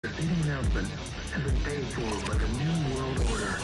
[0.00, 3.58] The seating announcement has been paid for by the New World Order.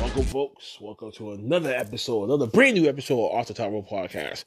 [0.00, 0.80] Welcome, folks.
[0.80, 4.42] Welcome to another episode, another brand new episode of Off the Top Rope Podcast.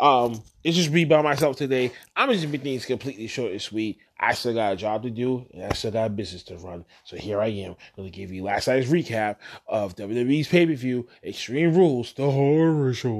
[0.00, 1.92] Um, it's just me by myself today.
[2.16, 3.98] I'm just making things completely short and sweet.
[4.18, 6.84] I still got a job to do, and I still got a business to run.
[7.04, 9.36] So here I am, going to give you last night's recap
[9.66, 13.10] of WWE's pay per view, Extreme Rules, the horror show.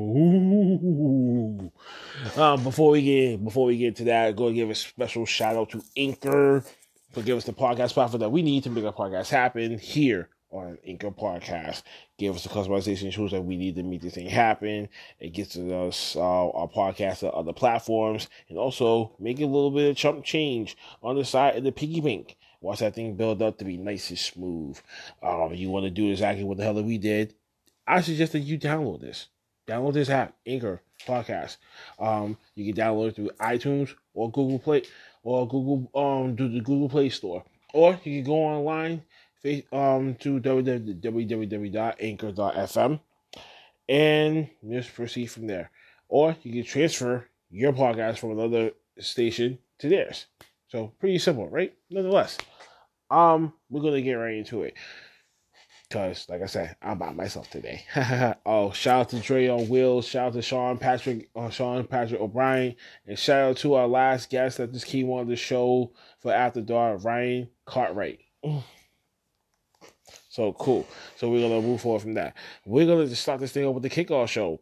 [2.37, 5.71] Um, before we get before we get to that, go give a special shout out
[5.71, 6.65] to Anchor
[7.13, 10.29] for giving us the podcast platform that we need to make our podcast happen here
[10.55, 11.83] on Anchor Podcast.
[12.17, 14.89] Give us the customization tools that we need to make this thing happen.
[15.19, 19.91] It gets us uh, our podcast to other platforms and also make a little bit
[19.91, 22.37] of chump change on the side of the piggy bank.
[22.61, 24.79] Watch that thing build up to be nice and smooth.
[25.23, 27.35] Um, you want to do exactly what the hell we did?
[27.87, 29.29] I suggest that you download this.
[29.67, 31.57] Download this app, Anchor Podcast.
[31.99, 34.85] Um, you can download it through iTunes or Google Play
[35.23, 37.45] or Google um through the Google Play Store.
[37.73, 39.03] Or you can go online
[39.73, 43.01] um to www.anchor.fm
[43.89, 45.71] and just proceed from there.
[46.09, 50.27] Or you can transfer your podcast from another station to theirs.
[50.69, 51.75] So pretty simple, right?
[51.91, 52.39] Nonetheless,
[53.11, 54.75] um, we're gonna get right into it.
[55.91, 57.85] Cause, like I said, I'm by myself today.
[58.47, 60.09] oh, shout out to Dre on Wheels.
[60.09, 62.75] Shout out to Sean Patrick, uh, Sean Patrick O'Brien,
[63.07, 66.63] and shout out to our last guest that just came on the show for After
[66.63, 68.21] Dark, Ryan Cartwright.
[70.35, 70.85] So cool.
[71.15, 72.35] So we're gonna move forward from that.
[72.67, 74.61] We're gonna just start this thing up with the kickoff show.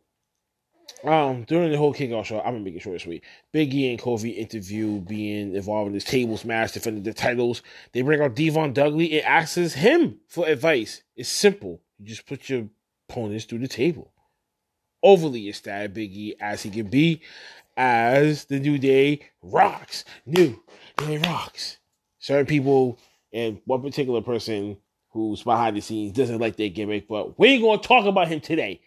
[1.02, 3.24] Um, during the whole kickoff show, I'm gonna make it short and sweet.
[3.52, 7.62] Big E and Kofi interview being involved in this tables match, defending the titles.
[7.92, 11.04] They bring out D-Von Dudley and asks him for advice.
[11.16, 11.80] It's simple.
[11.98, 12.68] You just put your
[13.08, 14.12] opponents through the table.
[15.02, 17.22] Overly ecstatic Big E as he can be,
[17.78, 20.04] as the New Day rocks.
[20.26, 20.62] New
[20.98, 21.78] Day rocks.
[22.18, 22.98] Certain people
[23.32, 24.76] and one particular person
[25.12, 28.40] who's behind the scenes doesn't like their gimmick, but we ain't gonna talk about him
[28.40, 28.80] today.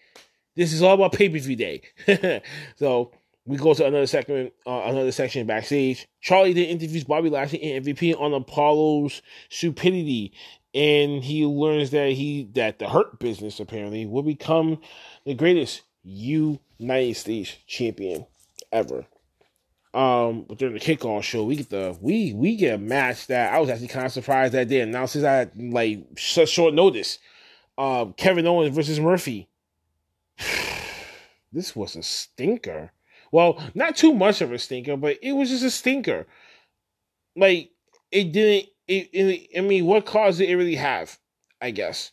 [0.56, 1.82] This is all about pay per view day.
[2.78, 3.12] so
[3.46, 6.08] we go to another segment, uh, another section backstage.
[6.22, 10.34] Charlie then interviews Bobby Lashley and MVP on Apollo's stupidity,
[10.74, 14.80] and he learns that he that the Hurt Business apparently will become
[15.26, 18.26] the greatest United States champion
[18.72, 19.06] ever.
[19.96, 23.60] Um, during the kickoff show, we get the we we get a match that I
[23.60, 27.18] was actually kind of surprised that they announced I had, like such short notice.
[27.78, 29.48] Um, Kevin Owens versus Murphy.
[31.54, 32.92] this was a stinker.
[33.32, 36.28] Well, not too much of a stinker, but it was just a stinker.
[37.38, 37.72] Like
[38.12, 38.70] it didn't.
[38.90, 41.18] It, it I mean, what cause did it really have?
[41.62, 42.12] I guess,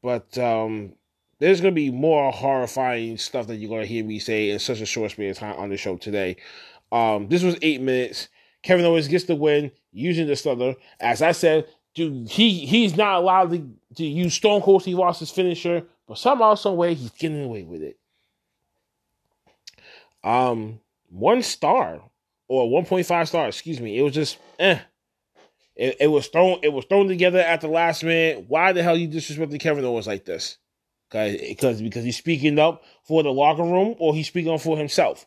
[0.00, 0.92] but um,
[1.40, 4.86] there's gonna be more horrifying stuff that you're gonna hear me say in such a
[4.86, 6.36] short space of time on the show today.
[6.92, 8.28] Um, this was eight minutes.
[8.62, 10.74] Kevin Owens gets the win using the stunner.
[10.98, 15.30] As I said, dude, he he's not allowed to, to use Stone Cold Steve Austin's
[15.30, 17.98] finisher, but somehow, some way, he's getting away with it.
[20.22, 22.02] Um, one star
[22.48, 23.98] or one point five star, excuse me.
[23.98, 24.78] It was just eh.
[25.76, 26.58] It, it was thrown.
[26.62, 28.44] It was thrown together at the last minute.
[28.48, 30.58] Why the hell you disrespecting Kevin Owens like this?
[31.08, 35.26] Because because he's speaking up for the locker room, or he's speaking up for himself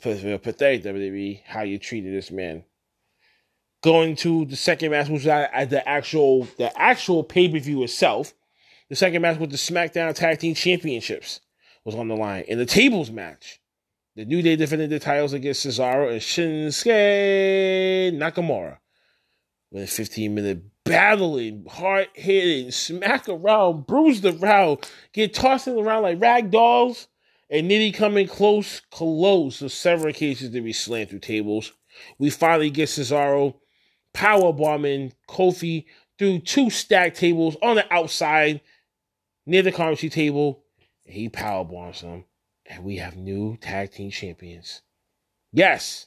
[0.00, 2.64] pathetic WWE how you treated this man.
[3.82, 7.82] Going to the second match, which was at the actual the actual pay per view
[7.82, 8.34] itself.
[8.88, 11.40] The second match with the SmackDown Tag Team Championships
[11.84, 12.44] was on the line.
[12.48, 13.60] In the tables match,
[14.14, 18.78] the New Day defended the titles against Cesaro and Shinsuke Nakamura.
[19.70, 26.20] With a 15 minute battling, hard hitting, smack around, bruised around, get tossed around like
[26.20, 27.08] rag dolls
[27.48, 31.72] and Nitty coming close, close to several cases to be slammed through tables.
[32.18, 33.54] We finally get Cesaro
[34.12, 35.84] power bombing Kofi
[36.18, 38.60] through two stacked tables on the outside
[39.44, 40.64] near the commentary table.
[41.04, 42.24] And he power bombs them.
[42.66, 44.82] And we have new tag team champions.
[45.52, 46.06] Yes,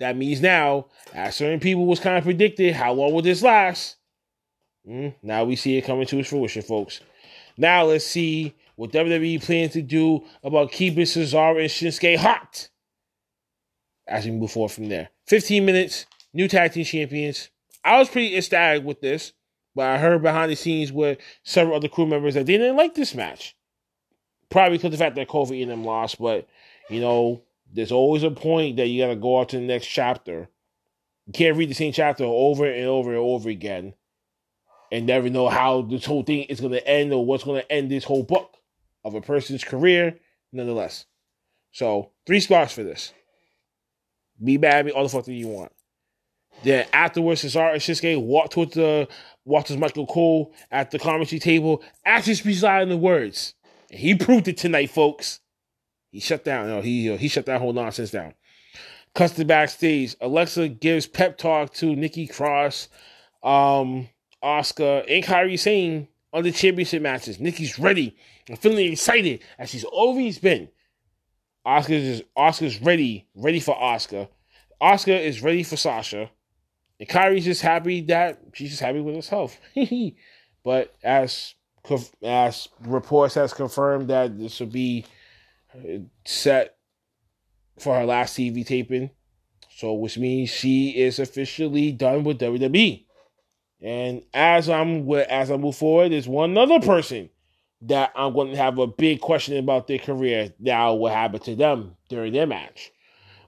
[0.00, 3.96] that means now, as certain people was kind of predicted, how long will this last?
[4.88, 7.00] Mm, now we see it coming to its fruition, folks.
[7.56, 12.68] Now let's see what WWE plans to do about keeping Cesaro and Shinsuke hot
[14.06, 15.10] as we move forward from there.
[15.26, 17.50] 15 minutes, new tag team champions.
[17.84, 19.32] I was pretty ecstatic with this,
[19.74, 22.94] but I heard behind the scenes with several other crew members that they didn't like
[22.94, 23.56] this match.
[24.50, 26.46] Probably because of the fact that Kofi and them lost, but
[26.88, 27.42] you know,
[27.72, 30.48] there's always a point that you gotta go out to the next chapter.
[31.26, 33.94] You can't read the same chapter over and over and over again
[34.92, 38.04] and never know how this whole thing is to end or what's to end this
[38.04, 38.54] whole book
[39.04, 40.18] of a person's career,
[40.52, 41.06] nonetheless.
[41.72, 43.12] So, three stars for this.
[44.42, 45.72] Be mad, be all the fuck that you want.
[46.62, 49.08] Then afterwards, Cesaro and Shinsuke walked towards the
[49.44, 51.82] walked towards Michael Cole at the commentary table,
[52.20, 53.54] speaks out the words.
[53.90, 55.40] And he proved it tonight, folks.
[56.10, 56.68] He shut down.
[56.68, 58.34] No, he he shut that whole nonsense down.
[59.14, 60.16] Cuts Custom backstage.
[60.20, 62.88] Alexa gives pep talk to Nikki Cross,
[63.42, 64.08] um,
[64.42, 67.38] Asuka, and Kairi Sane on the championship matches.
[67.38, 68.16] Nikki's ready.
[68.48, 70.68] I'm feeling excited as she's always been.
[71.66, 74.28] Asuka's Asuka's ready, ready for Asuka.
[74.82, 76.30] Asuka is ready for Sasha.
[77.00, 79.58] And Kairi's just happy that she's just happy with herself.
[80.64, 81.54] but as
[82.22, 85.04] as reports has confirmed that this will be
[85.74, 86.76] uh, set
[87.78, 89.10] for her last TV taping.
[89.76, 93.04] So, which means she is officially done with WWE.
[93.80, 97.30] And as I'm as I move forward, there's one other person
[97.86, 100.52] that I'm going to have a big question about their career.
[100.58, 102.92] Now, what happened to them during their match?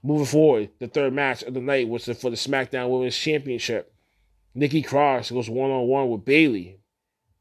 [0.03, 3.93] Moving forward, the third match of the night was for the SmackDown Women's Championship.
[4.53, 6.79] Nikki Cross goes one on one with Bayley,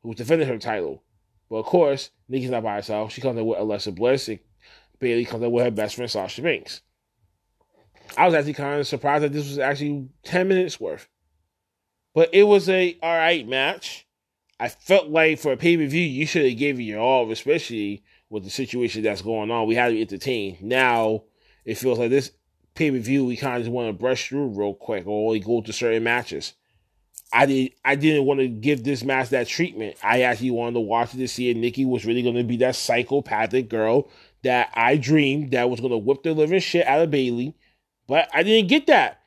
[0.02, 1.02] who's defending her title.
[1.48, 3.12] But of course, Nikki's not by herself.
[3.12, 4.38] She comes in with Alexa Bliss, and
[4.98, 6.80] Bayley comes in with her best friend Sasha Banks.
[8.16, 11.08] I was actually kind of surprised that this was actually 10 minutes worth.
[12.14, 14.05] But it was a all right match.
[14.58, 18.02] I felt like for a pay per view, you should have given your all, especially
[18.30, 19.66] with the situation that's going on.
[19.66, 20.62] We had to be entertained.
[20.62, 21.24] Now
[21.64, 22.32] it feels like this
[22.74, 25.40] pay per view, we kind of just want to brush through real quick or only
[25.40, 26.54] go to certain matches.
[27.32, 27.72] I did.
[27.84, 29.96] I didn't want to give this match that treatment.
[30.02, 32.56] I actually wanted to watch it to see if Nikki was really going to be
[32.58, 34.08] that psychopathic girl
[34.42, 37.54] that I dreamed that was going to whip the living shit out of Bayley,
[38.06, 39.22] but I didn't get that.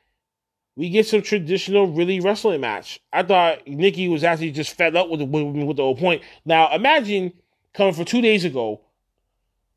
[0.80, 3.00] We get some traditional, really wrestling match.
[3.12, 6.22] I thought Nikki was actually just fed up with the, with the whole point.
[6.46, 7.34] Now imagine
[7.74, 8.80] coming for two days ago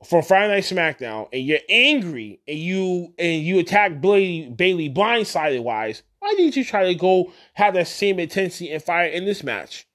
[0.06, 5.62] from Friday Night SmackDown, and you're angry, and you and you attack Bailey, Bayley blindsided
[5.62, 6.04] wise.
[6.20, 9.86] Why didn't you try to go have that same intensity and fire in this match?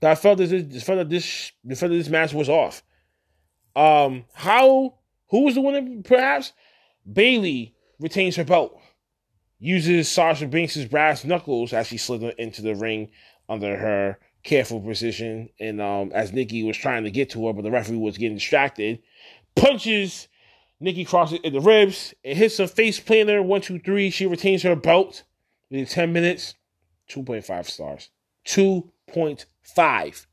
[0.00, 2.82] I felt that this, felt that this, felt that this match was off.
[3.76, 4.94] Um, how?
[5.28, 6.00] Who was the winner?
[6.02, 6.54] Perhaps
[7.12, 8.80] Bayley retains her belt,
[9.58, 13.10] uses Sasha Banks' brass knuckles as she slid into the ring
[13.48, 17.62] under her careful precision, and um, as Nikki was trying to get to her, but
[17.62, 19.00] the referee was getting distracted,
[19.56, 20.28] punches
[20.80, 22.14] Nikki crosses in the ribs.
[22.22, 23.42] It hits her face planter.
[23.42, 24.10] One, two, three.
[24.10, 25.24] She retains her belt
[25.70, 26.54] within 10 minutes.
[27.10, 28.10] 2.5 stars.
[28.46, 30.26] 2.5.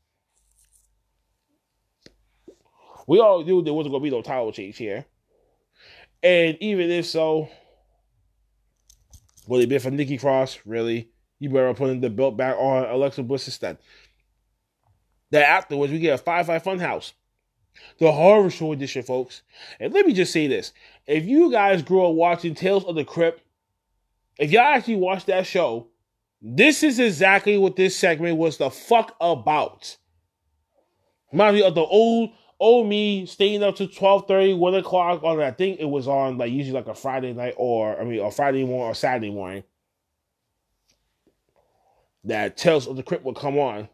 [3.08, 5.04] We all knew there wasn't going to be no title change here.
[6.22, 7.48] And even if so,
[9.46, 10.60] would it be for Nikki Cross?
[10.64, 11.10] Really?
[11.38, 13.78] You better put in the belt back on Alexa Bliss instead.
[15.30, 17.12] Then afterwards, we get a Firefly Funhouse
[17.98, 19.42] the horror show edition, folks.
[19.80, 20.72] And let me just say this:
[21.06, 23.42] if you guys grew up watching Tales of the Crypt,
[24.38, 25.88] if y'all actually watched that show,
[26.40, 29.96] this is exactly what this segment was the fuck about.
[31.32, 35.40] Reminds me of the old old me staying up to 12 30, 1 o'clock on
[35.40, 38.30] I think it was on like usually like a Friday night or I mean a
[38.30, 39.64] Friday morning or Saturday morning.
[42.24, 43.88] That Tales of the Crypt would come on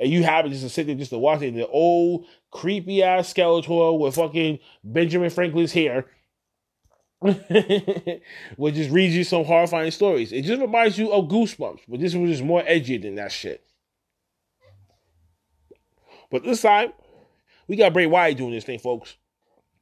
[0.00, 3.32] and you happen just to sit there just to watch it, the old creepy ass
[3.32, 6.06] Skeletor with fucking Benjamin Franklin's hair.
[7.20, 10.32] which just reads you some horrifying stories.
[10.32, 13.62] It just reminds you of Goosebumps, but this was just more edgy than that shit.
[16.30, 16.94] But this time,
[17.70, 19.16] we got Bray Wyatt doing this thing, folks.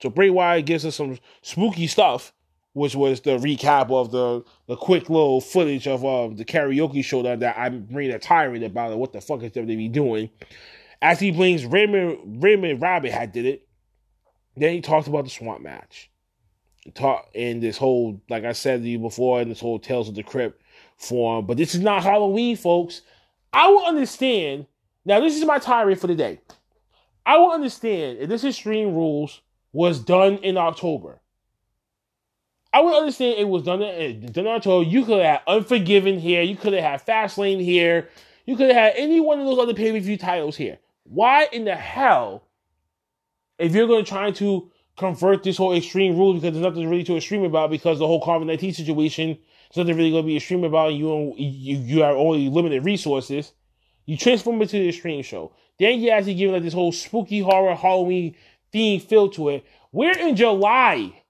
[0.03, 2.35] So Bray Wyatt gives us some spooky stuff
[2.75, 7.23] which was the recap of the the quick little footage of um, the karaoke show
[7.23, 10.29] that, that I'm really tired about and what the fuck is be doing.
[11.01, 13.67] As he brings Raymond Raymond Rabbit had did it.
[14.55, 16.11] Then he talks about the swamp match.
[16.95, 20.15] Talk in this whole, like I said to you before, in this whole Tales of
[20.15, 20.61] the Crypt
[20.97, 21.47] form.
[21.47, 23.03] But this is not Halloween, folks.
[23.53, 24.67] I will understand.
[25.05, 26.41] Now, this is my tirade for the day.
[27.29, 29.41] I will understand if this Extreme Rules
[29.73, 31.21] was done in October
[32.73, 34.81] I would understand it was done in eh, Donato.
[34.81, 36.43] You could have Unforgiven here.
[36.43, 38.09] You could have had Fastlane here.
[38.47, 40.79] You could have had any one of those other pay per view titles here.
[41.05, 42.45] Why in the hell,
[43.59, 47.05] if you're going to try to convert this whole extreme rule because there's nothing really
[47.05, 49.39] to extreme about because the whole COVID 19 situation,
[49.73, 50.93] there's nothing really going to be extreme about.
[50.93, 53.53] You, you, you have only limited resources.
[54.05, 55.53] You transform it to the extreme show.
[55.79, 58.35] Then you actually give like this whole spooky horror Halloween
[58.73, 59.65] theme feel to it.
[59.93, 61.23] We're in July,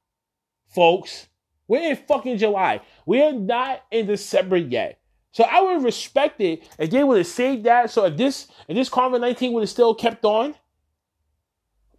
[0.69, 1.29] folks.
[1.67, 2.81] We're in fucking July.
[3.05, 4.99] We're not in December yet.
[5.33, 7.91] So I would respect it if they would have saved that.
[7.91, 10.55] So if this if this COVID nineteen would have still kept on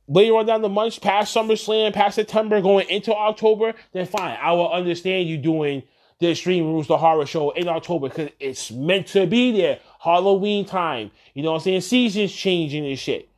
[0.07, 4.37] later on down the months, past SummerSlam, past September, going into October, then fine.
[4.41, 5.83] I will understand you doing
[6.19, 9.79] the Extreme Rules, the horror show in October because it's meant to be there.
[9.99, 11.11] Halloween time.
[11.33, 11.81] You know what I'm saying?
[11.81, 13.29] Seasons changing and shit.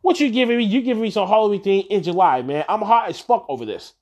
[0.00, 0.64] What you giving me?
[0.64, 2.64] You giving me some Halloween thing in July, man.
[2.68, 3.94] I'm hot as fuck over this.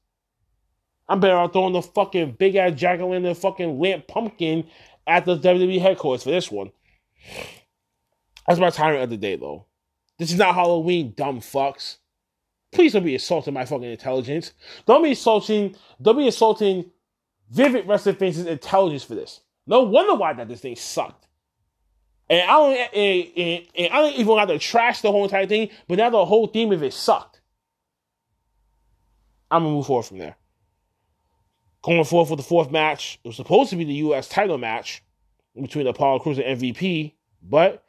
[1.08, 4.66] I'm better off throwing the fucking big ass jack o' lantern fucking lamp pumpkin
[5.06, 6.72] at the WWE headquarters for this one.
[8.46, 9.66] That's my tyrant of the day, though.
[10.18, 11.98] This is not Halloween, dumb fucks.
[12.72, 14.52] Please don't be insulting my fucking intelligence.
[14.86, 15.76] Don't be insulting.
[16.00, 16.90] Don't be insulting
[17.50, 19.40] Vivid Wrestling fans' intelligence for this.
[19.66, 21.28] No wonder why that this thing sucked.
[22.32, 25.46] And I don't, and, and, and I don't even have to trash the whole entire
[25.46, 27.42] thing, but now the whole theme of it sucked.
[29.50, 30.36] I'm gonna move forward from there.
[31.82, 34.30] Going forth with the fourth match, it was supposed to be the U.S.
[34.30, 35.02] title match
[35.60, 37.12] between Apollo Crews and MVP,
[37.42, 37.84] but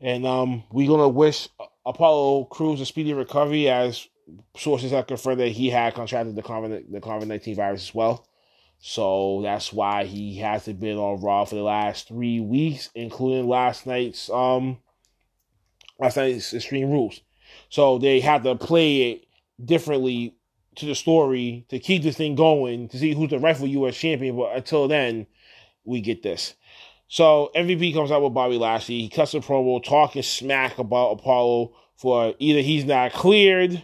[0.00, 1.50] and um, we're gonna wish
[1.84, 4.08] Apollo Crews a speedy recovery, as
[4.56, 8.26] sources have confirmed that he had contracted the COVID the COVID nineteen virus as well.
[8.78, 13.86] So that's why he hasn't been on Raw for the last three weeks, including last
[13.86, 14.78] night's um
[15.98, 17.20] last night's Extreme Rules.
[17.68, 19.26] So they had to play it
[19.64, 20.36] differently
[20.76, 23.96] to the story to keep this thing going to see who's the rightful U.S.
[23.96, 24.36] champion.
[24.36, 25.26] But until then,
[25.84, 26.54] we get this.
[27.08, 29.00] So MVP comes out with Bobby Lashley.
[29.00, 33.82] He cuts a promo talking smack about Apollo for either he's not cleared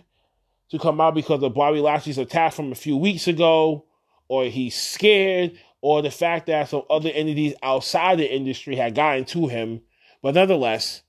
[0.71, 3.85] to come out because of Bobby Lashley's attack from a few weeks ago,
[4.33, 9.27] or he's scared, or the fact that some other entities outside the industry had gotten
[9.27, 9.83] to him.
[10.23, 11.03] But nonetheless,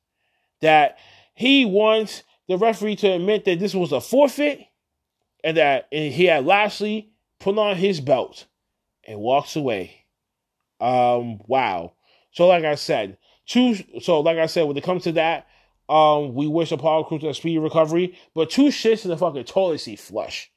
[0.60, 0.98] that
[1.34, 4.60] he wants the referee to admit that this was a forfeit
[5.42, 8.46] and that he had Lashley put on his belt
[9.08, 10.06] and walks away.
[10.82, 11.94] Um, wow.
[12.32, 13.75] So, like I said, two.
[14.01, 15.48] So, like I said, when it comes to that,
[15.88, 18.18] um, we wish Apollo Crews a speedy recovery.
[18.36, 20.51] But two shits in the fucking toilet seat flush.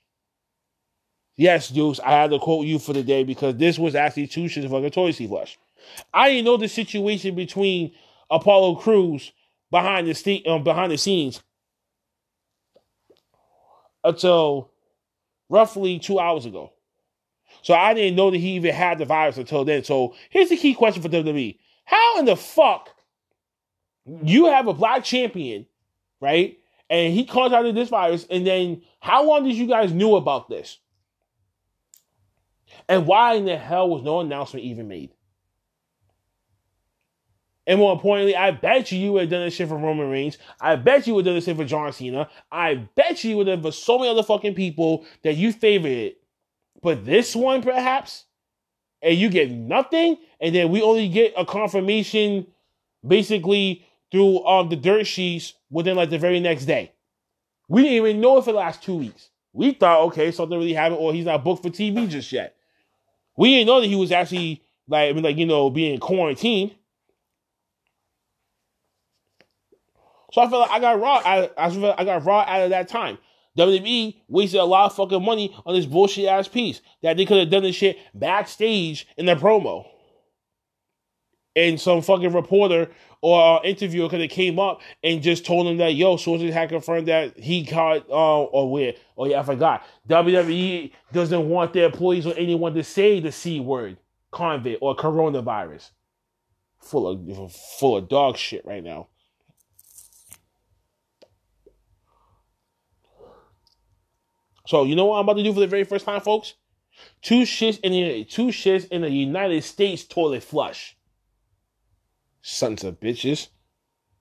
[1.37, 4.45] Yes, Deuce, I had to quote you for the day because this was actually two
[4.45, 5.59] shits fucking toilet seat flush.
[6.12, 7.93] I didn't know the situation between
[8.31, 9.33] Apollo Crews
[9.71, 11.43] behind the st- um, behind the scenes
[14.02, 14.71] until
[15.49, 16.73] roughly two hours ago.
[17.62, 19.85] So I didn't know that he even had the virus until then.
[19.85, 21.59] So here's the key question for WWE.
[21.85, 22.90] How in the fuck
[24.23, 25.66] you have a black champion,
[26.21, 26.59] right?
[26.88, 30.78] And he contracted this virus, and then how long did you guys knew about this?
[32.88, 35.11] And why in the hell was no announcement even made?
[37.66, 40.38] And more importantly, I bet you you would have done this shit for Roman Reigns.
[40.61, 42.31] I bet you would have done this shit for John Cena.
[42.52, 46.12] I bet you would have for so many other fucking people that you favored.
[46.81, 48.26] But this one, perhaps,
[49.02, 52.47] and you get nothing, and then we only get a confirmation
[53.07, 56.93] basically through um the dirt sheets within like the very next day.
[57.69, 59.31] We didn't even know it for the last two weeks.
[59.52, 62.55] We thought, okay, something really happened, or he's not booked for TV just yet.
[63.37, 66.75] We didn't know that he was actually like, I mean, like you know, being quarantined.
[70.33, 71.23] So I feel like I got raw.
[71.25, 73.19] I, I like I got raw out of that time.
[73.57, 77.38] WWE wasted a lot of fucking money on this bullshit ass piece that they could
[77.38, 79.87] have done this shit backstage in their promo.
[81.56, 82.90] And some fucking reporter
[83.22, 87.08] or interviewer could have came up and just told him that yo, sources had confirmed
[87.08, 89.82] that he caught uh, or where oh yeah, I forgot.
[90.08, 93.96] WWE doesn't want their employees or anyone to say the C word,
[94.32, 95.90] COVID or coronavirus.
[96.80, 99.08] Full of full of dog shit right now.
[104.66, 106.54] So you know what I'm about to do for the very first time, folks?
[107.22, 110.95] Two shits in the two shits in the United States toilet flush.
[112.48, 113.48] Sons of bitches.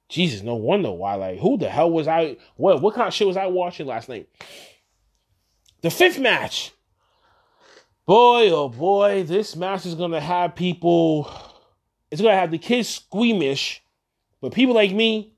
[0.10, 1.13] Jesus, no wonder why.
[1.13, 2.38] Like, who the hell was I?
[2.55, 4.27] What what kind of shit was I watching last night?
[5.82, 6.72] The fifth match.
[8.08, 11.32] Boy, oh boy, this match is gonna have people.
[12.10, 13.84] It's gonna have the kids squeamish,
[14.41, 15.36] but people like me,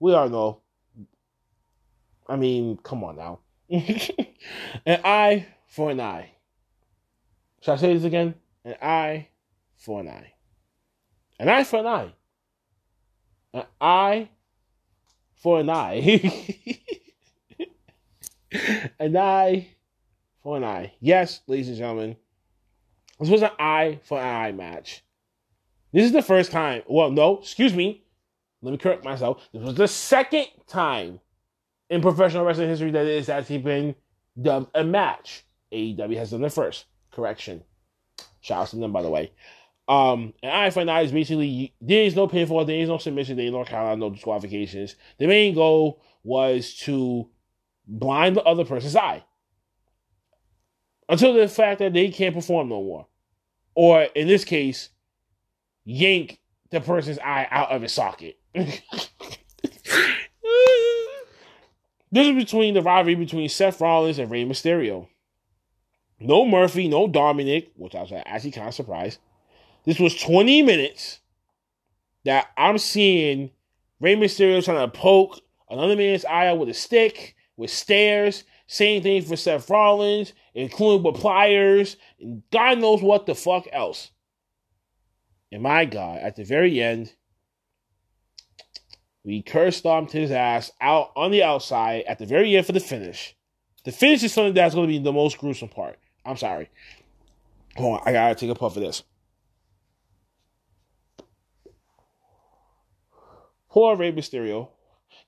[0.00, 0.62] we all know.
[2.26, 3.38] I mean, come on now.
[4.84, 6.32] an eye for an eye.
[7.60, 8.34] Should I say this again?
[8.64, 9.28] An eye
[9.76, 10.32] for an eye.
[11.38, 12.12] An eye for an eye.
[13.52, 14.28] An eye
[15.34, 16.80] for an eye.
[18.98, 19.68] an eye
[20.42, 20.92] for an eye.
[21.00, 22.16] Yes, ladies and gentlemen,
[23.20, 25.02] this was an eye for an eye match.
[25.92, 26.82] This is the first time.
[26.86, 28.04] Well, no, excuse me.
[28.62, 29.48] Let me correct myself.
[29.52, 31.20] This was the second time
[31.90, 33.94] in professional wrestling history that it has actually been
[34.40, 35.44] dubbed a match.
[35.72, 36.86] AEW has done the first.
[37.12, 37.62] Correction.
[38.40, 39.32] Shout out to them, by the way.
[39.88, 43.36] Um, and I find out is basically there is no pinfall, there is no submission,
[43.36, 44.96] there is no count out, no disqualifications.
[45.18, 47.28] The main goal was to
[47.86, 49.24] blind the other person's eye
[51.08, 53.06] until the fact that they can't perform no more,
[53.74, 54.88] or in this case,
[55.84, 56.40] yank
[56.70, 58.38] the person's eye out of its socket.
[58.54, 58.80] this
[62.12, 65.06] is between the rivalry between Seth Rollins and Rey Mysterio.
[66.18, 69.20] No Murphy, no Dominic, which I was actually kind of surprised.
[69.86, 71.20] This was 20 minutes
[72.24, 73.50] that I'm seeing
[74.00, 75.40] Rey Mysterio trying to poke
[75.70, 78.44] another man's eye out with a stick, with stairs.
[78.66, 84.10] Same thing for Seth Rollins, including with pliers, and God knows what the fuck else.
[85.52, 87.12] And my God, at the very end,
[89.22, 92.80] we curb stomped his ass out on the outside at the very end for the
[92.80, 93.36] finish.
[93.84, 95.96] The finish is something that's going to be the most gruesome part.
[96.24, 96.68] I'm sorry.
[97.76, 99.04] Hold on, I gotta take a puff of this.
[103.68, 104.68] Poor Rey Mysterio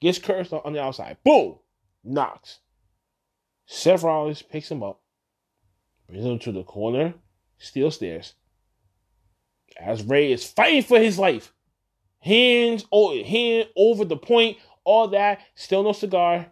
[0.01, 1.19] gets cursed on the outside.
[1.25, 1.59] Boom!
[2.05, 2.61] Knocks.
[3.67, 5.01] Seth Rollins picks him up,
[6.09, 7.15] brings him to the corner,
[7.59, 8.35] steel stairs.
[9.79, 11.53] As Rey is fighting for his life,
[12.21, 16.47] hands over, hand over the point, all that, still no cigar.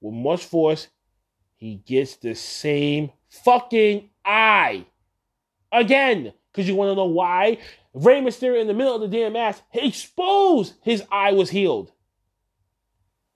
[0.00, 0.88] With much force,
[1.56, 4.86] he gets the same fucking eye
[5.70, 6.32] again.
[6.54, 7.58] Because you want to know why?
[7.94, 11.90] Rey Mysterio in the middle of the damn match exposed his eye was healed.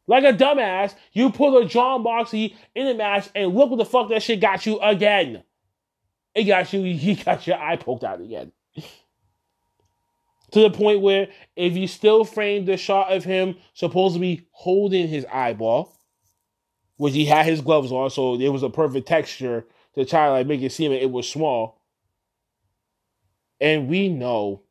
[0.06, 3.84] Like a dumbass, you put a Jon Moxley in the match and look what the
[3.84, 5.42] fuck that shit got you again.
[6.34, 8.52] It got you, he got your eye poked out again.
[10.52, 14.46] to the point where if you still frame the shot of him supposed to be
[14.52, 15.94] holding his eyeball,
[16.96, 20.32] which he had his gloves on, so it was a perfect texture to try to
[20.32, 21.77] like make it seem like it was small.
[23.60, 24.62] And we know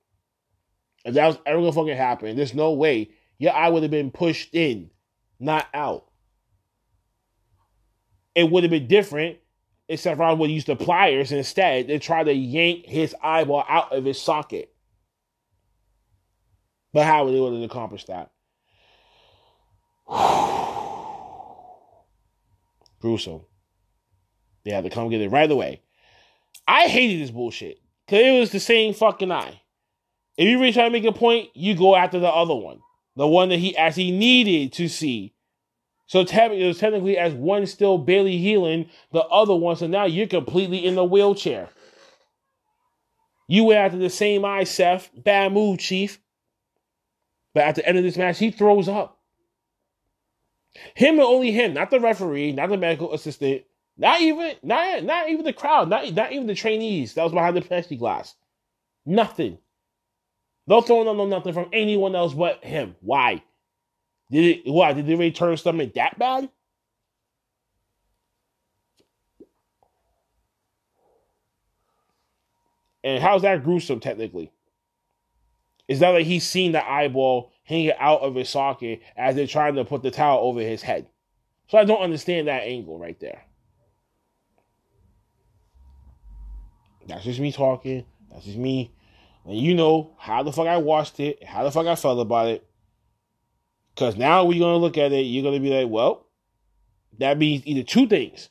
[1.06, 4.12] if that was ever gonna fucking happen, there's no way your eye would have been
[4.12, 4.90] pushed in,
[5.40, 6.06] not out.
[8.36, 9.38] It would have been different
[9.90, 14.04] except Ron would use the pliers instead and try to yank his eyeball out of
[14.04, 14.74] his socket.
[16.94, 18.32] But how would they would have accomplished that?
[23.00, 23.42] Gruesome.
[24.66, 25.82] They had to come get it right away.
[26.68, 27.80] I hated this bullshit.
[28.10, 29.62] Cause it was the same fucking eye.
[30.38, 32.80] If you really try to make a point, you go after the other one.
[33.16, 35.34] The one that he actually needed to see.
[36.06, 40.28] So it was technically as one still barely healing, the other one, so now you're
[40.28, 41.70] completely in the wheelchair.
[43.50, 45.10] You went after the same eye, Seth.
[45.14, 46.20] Bad move, Chief.
[47.54, 49.20] But at the end of this match, he throws up.
[50.96, 53.64] Him and only him, not the referee, not the medical assistant,
[53.98, 57.58] not even, not, not even the crowd, not, not even the trainees that was behind
[57.58, 58.34] the plexiglass.
[59.06, 59.58] Nothing.
[60.68, 62.96] No throwing on no nothing from anyone else but him.
[63.02, 63.42] Why?
[64.30, 64.92] Did it why?
[64.92, 66.50] Did they really turn stomach that bad?
[73.04, 74.52] And how's that gruesome technically?
[75.88, 79.76] Is that like he's seen the eyeball hanging out of his socket as they're trying
[79.76, 81.08] to put the towel over his head?
[81.70, 83.47] So I don't understand that angle right there.
[87.08, 88.06] That's just me talking.
[88.32, 88.94] That's just me.
[89.46, 92.48] And you know how the fuck I watched it, how the fuck I felt about
[92.48, 92.68] it.
[93.96, 96.28] Because now we're to look at it, you're to be like, well,
[97.20, 98.50] that means either two things.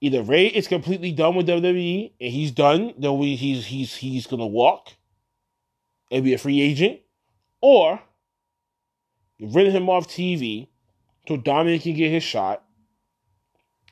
[0.00, 4.26] Either Rey is completely done with WWE and he's done, then we, he's he's he's
[4.26, 4.94] gonna walk
[6.10, 7.00] and be a free agent,
[7.60, 8.00] or
[9.38, 10.68] you've rid him off TV
[11.28, 12.64] so Dominic can get his shot,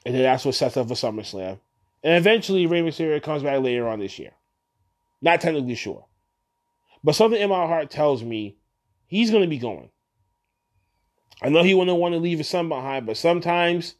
[0.04, 1.60] and then that's what sets up for SummerSlam.
[2.02, 4.32] And eventually, Rey Mysterio comes back later on this year.
[5.20, 6.06] Not technically sure.
[7.04, 8.56] But something in my heart tells me
[9.06, 9.90] he's going to be going.
[11.42, 13.94] I know he wouldn't want to leave his son behind, but sometimes,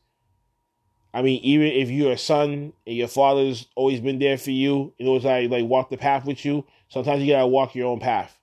[1.13, 4.93] I mean, even if you're a son and your father's always been there for you,
[4.99, 7.75] you know, it's like, like walk the path with you, sometimes you got to walk
[7.75, 8.37] your own path.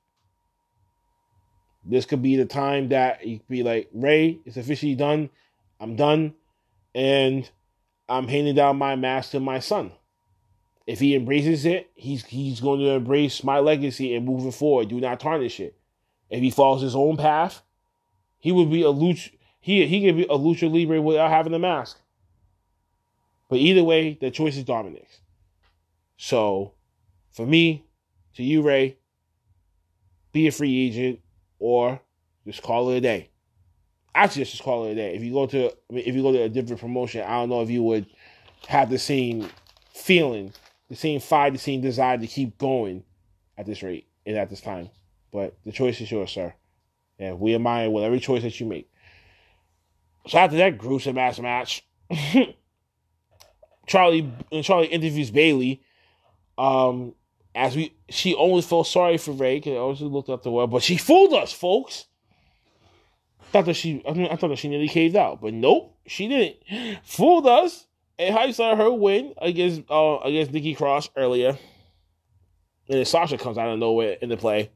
[1.86, 5.30] This could be the time that you could be like, Rey, it's officially done.
[5.80, 6.34] I'm done.
[6.96, 7.50] And
[8.10, 9.92] I'm handing down my mask to my son.
[10.86, 14.88] If he embraces it, he's he's going to embrace my legacy and moving forward.
[14.88, 15.76] Do not tarnish it.
[16.30, 17.62] If he follows his own path,
[18.40, 19.32] he would be a lucha.
[19.60, 22.00] He he could be a lucha libre without having the mask.
[23.50, 25.20] But either way, the choice is Dominic's.
[26.18, 26.74] So,
[27.32, 27.86] for me,
[28.36, 28.98] to you, Rey,
[30.32, 31.20] be a free agent
[31.60, 32.02] or
[32.46, 33.30] just call it a day
[34.24, 35.16] actually just call it a day.
[35.16, 37.70] If you go to if you go to a different promotion, I don't know if
[37.70, 38.08] you would
[38.68, 39.50] have the same
[39.94, 40.54] feeling,
[40.90, 43.04] the same fire, the same desire to keep going
[43.58, 44.90] at this rate and at this time.
[45.32, 46.54] But the choice is yours, sir.
[47.20, 48.90] And we admire with every choice that you make.
[50.28, 51.86] So after that gruesome ass match,
[53.88, 55.82] Charlie Charlie interviews Bayley.
[56.58, 57.14] Um,
[57.54, 60.68] as we she always felt sorry for Rey because I always looked up the word,
[60.68, 62.06] but she fooled us, folks.
[63.52, 66.28] Thought that she, I, mean, I thought that she nearly caved out, but nope, she
[66.28, 66.58] didn't.
[67.04, 67.88] Fooled us
[68.20, 71.58] and hypes on her win against uh, against Nikki Cross earlier.
[72.90, 74.72] And then Sasha comes out of nowhere in the play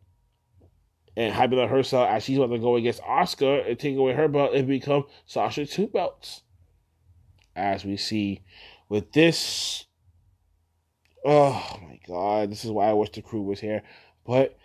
[1.15, 4.27] and hyping on herself as she's about to go against Asuka and take away her
[4.27, 6.43] belt and become Sasha two belts.
[7.55, 8.41] As we see
[8.87, 9.85] with this,
[11.25, 13.83] oh my god, this is why I wish the crew was here.
[14.25, 14.57] But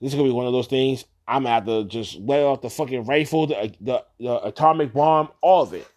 [0.00, 1.04] this is gonna be one of those things.
[1.28, 5.30] I'm gonna have to just let off the fucking rifle, the the, the atomic bomb,
[5.40, 5.88] all of it.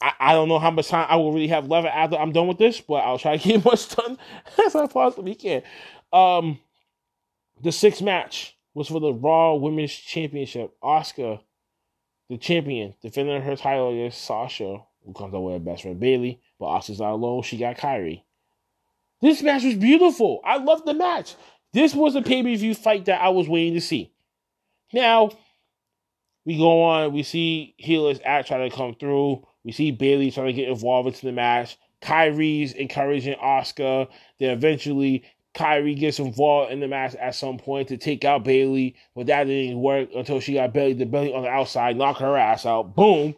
[0.00, 2.46] I, I don't know how much time I will really have left after I'm done
[2.46, 4.18] with this, but I'll try to get as much done
[4.64, 5.62] as I possibly can.
[6.12, 6.60] Um,
[7.60, 10.72] the sixth match was for the Raw Women's Championship.
[10.82, 11.40] Asuka,
[12.28, 16.40] the champion, defending her title against Sasha, who comes away with her best friend Bayley,
[16.60, 17.42] but Asuka's not alone.
[17.42, 18.22] She got Kairi.
[19.20, 20.40] This match was beautiful.
[20.44, 21.34] I loved the match.
[21.72, 24.12] This was a pay per view fight that I was waiting to see.
[24.92, 25.30] Now,
[26.44, 27.12] we go on.
[27.12, 29.46] We see Healers act trying to come through.
[29.64, 31.76] We see Bayley trying to get involved into the match.
[32.00, 34.08] Kairi's encouraging Asuka.
[34.38, 38.94] Then eventually Kairi gets involved in the match at some point to take out Bayley,
[39.14, 42.36] but that didn't work until she got Bayley the belly on the outside, knock her
[42.36, 42.94] ass out.
[42.94, 43.34] Boom.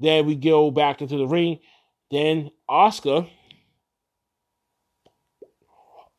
[0.00, 1.58] Then we go back into the ring.
[2.10, 3.28] Then Asuka,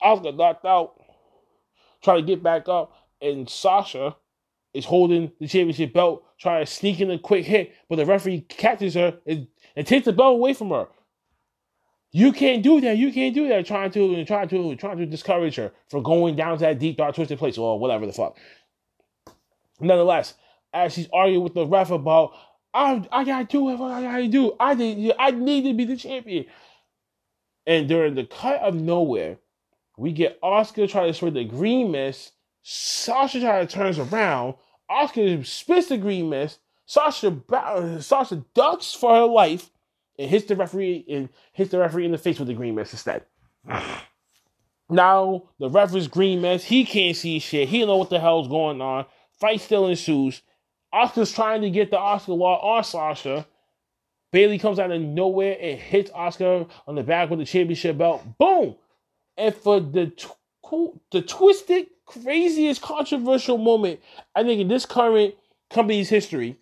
[0.03, 0.98] Asuka knocked out,
[2.03, 4.15] try to get back up, and Sasha
[4.73, 8.41] is holding the championship belt, trying to sneak in a quick hit, but the referee
[8.41, 10.88] catches her and, and takes the belt away from her.
[12.12, 12.97] You can't do that.
[12.97, 13.65] You can't do that.
[13.65, 17.15] Trying to trying to trying to discourage her from going down to that deep dark
[17.15, 18.38] twisted place or whatever the fuck.
[19.79, 20.33] Nonetheless,
[20.73, 22.33] as she's arguing with the ref about
[22.73, 24.55] I I gotta do what I gotta do.
[24.59, 26.45] I need I need to be the champion.
[27.67, 29.38] And during the cut of nowhere,
[29.99, 32.31] we get Asuka trying to spread the green mist.
[32.63, 34.55] Sasha trying to turns around.
[34.89, 36.59] Asuka spits the green mist.
[36.85, 37.38] Sasha
[37.99, 39.69] Sasha ducks for her life
[40.17, 42.93] and hits the referee and hits the referee in the face with the green mist
[42.93, 43.25] instead.
[44.89, 47.67] now the referee's green mist, he can't see shit.
[47.67, 49.05] He don't know what the hell's going on.
[49.39, 50.41] Fight still ensues.
[50.93, 53.45] Asuka's trying to get the Asuka law on Sasha.
[54.31, 58.23] Bayley comes out of nowhere and hits Asuka on the back with the championship belt.
[58.38, 58.75] Boom!
[59.39, 60.36] And for the tw-
[61.12, 64.02] the twisted, craziest, controversial moment,
[64.36, 65.34] I think in this current
[65.69, 66.58] company's history,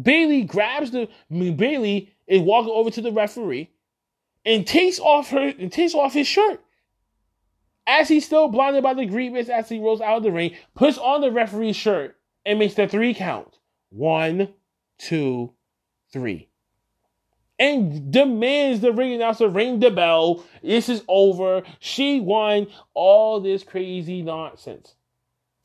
[0.00, 3.70] Bayley grabs the I mean, Bayley is walking over to the referee
[4.44, 6.60] and takes off her and takes off his shirt.
[7.86, 10.98] As he's still blinded by the grievance as he rolls out of the ring, puts
[10.98, 13.58] on the referee's shirt and makes the three count.
[13.88, 14.48] One,
[14.98, 15.54] two,
[16.12, 16.50] three.
[17.58, 20.44] And demands the ring announcer ring the bell.
[20.62, 21.62] This is over.
[21.80, 24.94] She won all this crazy nonsense.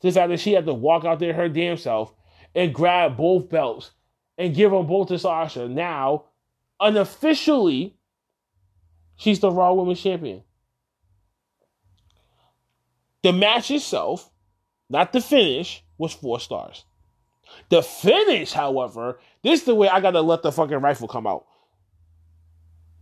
[0.02, 2.12] Just after she had to walk out there her damn self
[2.54, 3.92] and grab both belts
[4.36, 5.68] and give them both to Sasha.
[5.68, 6.24] Now
[6.80, 7.96] unofficially,
[9.16, 10.42] she's the Raw Women's Champion.
[13.22, 14.30] The match itself,
[14.90, 16.84] not the finish, was four stars.
[17.70, 21.46] The finish, however, this is the way I gotta let the fucking rifle come out.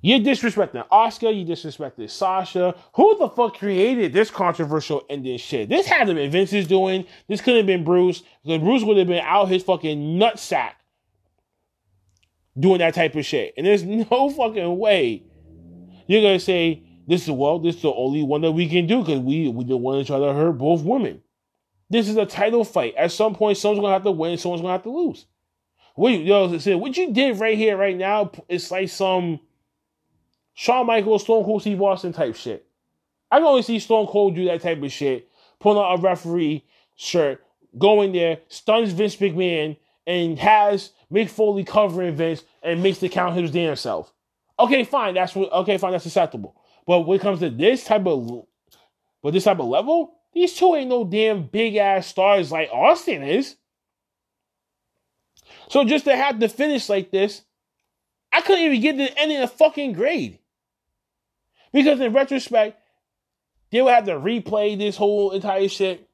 [0.02, 1.34] You're disrespecting Asuka.
[1.34, 2.74] you disrespected Sasha.
[2.94, 5.68] Who the fuck created this controversial ending shit?
[5.68, 7.06] This had to be Vince's doing.
[7.28, 8.22] This could have been Bruce.
[8.44, 10.72] Because Bruce would have been out his fucking nutsack
[12.58, 13.54] doing that type of shit.
[13.56, 15.22] And there's no fucking way
[16.06, 19.00] you're gonna say this is well, this is the only one that we can do
[19.00, 21.22] because we we don't want to try to hurt both women.
[21.90, 22.94] This is a title fight.
[22.96, 25.26] At some point, someone's gonna have to win, someone's gonna have to lose.
[25.94, 29.40] What you know, what you did right here, right now, it's like some
[30.54, 32.66] Shawn Michaels, Stone Cold Steve Austin type shit.
[33.30, 36.64] I can only see Stone Cold do that type of shit, pulling out a referee
[36.96, 37.44] shirt,
[37.78, 43.36] going there, stuns Vince McMahon, and has Mick Foley covering Vince and makes the count
[43.36, 44.12] his damn self.
[44.58, 45.14] Okay, fine.
[45.14, 45.50] That's what.
[45.52, 45.92] Okay, fine.
[45.92, 46.56] That's acceptable.
[46.86, 48.44] But when it comes to this type of,
[49.22, 53.22] but this type of level, these two ain't no damn big ass stars like Austin
[53.22, 53.56] is.
[55.68, 57.42] So just to have to finish like this,
[58.32, 60.38] I couldn't even get to any of the fucking grade.
[61.72, 62.78] Because in retrospect,
[63.70, 66.08] they would have to replay this whole entire shit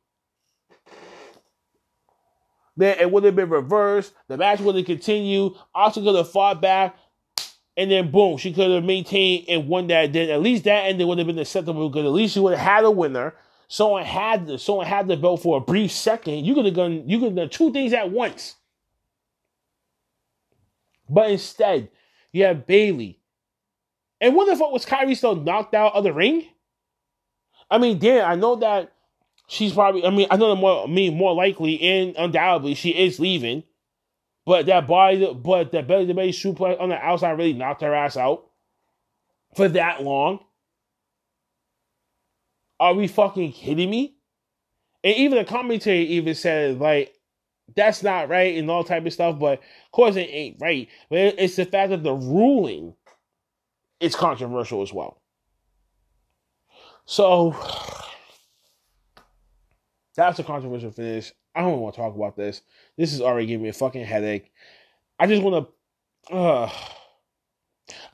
[2.76, 4.14] then it would have been reversed.
[4.28, 5.54] The match would have continued.
[5.74, 6.96] Asuka could have fought back
[7.78, 10.12] and then boom, she could have maintained and won that.
[10.12, 12.66] Then at least that ending would have been acceptable because at least she would have
[12.66, 13.34] had a winner.
[13.68, 16.44] Someone had the someone had the belt for a brief second.
[16.44, 18.56] You could have done you could have done two things at once.
[21.08, 21.90] But instead,
[22.32, 23.20] you have Bayley.
[24.20, 26.46] And what the fuck was Kairi still knocked out of the ring?
[27.70, 28.92] I mean, damn, I know that
[29.46, 32.90] she's probably I mean, I know that more I mean more likely and undoubtedly she
[32.90, 33.64] is leaving.
[34.46, 37.94] But that body, but that belly to belly suplex on the outside really knocked her
[37.94, 38.46] ass out
[39.54, 40.40] for that long.
[42.80, 44.14] Are we fucking kidding me?
[45.04, 47.14] And even the commentary even said like
[47.76, 49.38] that's not right and all type of stuff.
[49.38, 50.88] But of course it ain't right.
[51.10, 52.94] But it's the fact that the ruling
[54.00, 55.20] is controversial as well.
[57.04, 57.56] So
[60.14, 61.32] that's a controversial finish.
[61.54, 62.62] I don't want to talk about this.
[62.96, 64.52] This is already giving me a fucking headache.
[65.18, 65.68] I just want
[66.28, 66.70] to, uh,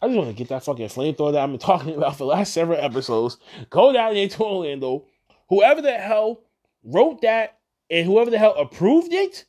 [0.00, 2.26] I just want to get that fucking flamethrower that I've been talking about for the
[2.26, 3.38] last several episodes.
[3.70, 5.06] Go down there to Orlando.
[5.48, 6.42] Whoever the hell
[6.84, 7.58] wrote that
[7.90, 9.44] and whoever the hell approved it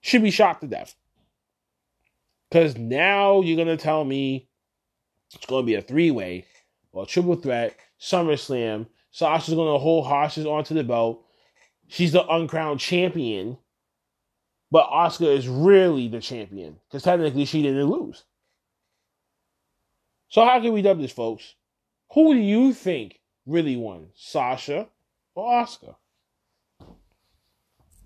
[0.00, 0.96] should be shot to death.
[2.50, 4.48] Because now you're going to tell me
[5.34, 6.44] it's going to be a three way
[6.92, 8.86] or triple threat, SummerSlam.
[9.10, 11.24] Sasha's going to hold hostage onto the belt
[11.90, 13.58] she's the uncrowned champion,
[14.70, 18.24] but Asuka is really the champion because technically she didn't lose.
[20.28, 21.54] So how can we dub this, folks?
[22.12, 24.88] Who do you think really won, Sasha
[25.34, 25.96] or Asuka?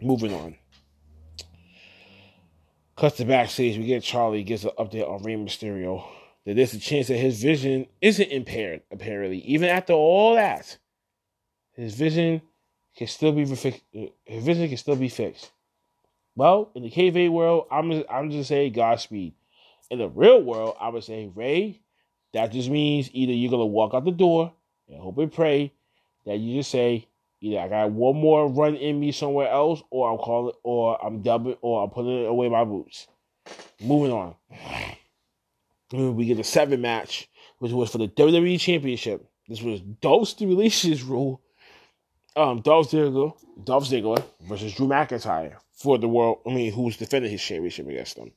[0.01, 0.57] Moving on.
[2.97, 6.05] Cut to backstage, we get Charlie gets an update on Rey Mysterio.
[6.45, 9.39] That there's a chance that his vision isn't impaired, apparently.
[9.39, 10.77] Even after all that,
[11.73, 12.43] his vision
[12.97, 13.83] can still be fixed.
[14.25, 15.51] His vision can still be fixed.
[16.37, 19.35] Well, in the kayfabe world, I'm just, I'm just saying Godspeed.
[19.91, 21.81] In the real world, I would say Rey.
[22.33, 24.53] That just means either you're gonna walk out the door
[24.89, 25.73] and hope and pray
[26.27, 27.07] that you just say
[27.41, 31.23] either I got one more run in me somewhere else, or I'm calling, or I'm
[31.23, 33.07] dubbing, or I'm putting it away my boots.
[33.81, 34.35] Moving on.
[35.95, 37.29] We get a seven match,
[37.59, 39.27] which was for the WWE Championship.
[39.49, 41.41] This was Dolph Releases rule
[42.37, 46.41] um, Dolph Ziggler, Dolph Ziggler versus Drew McIntyre for the world.
[46.47, 48.33] I mean, who's defending his championship against them.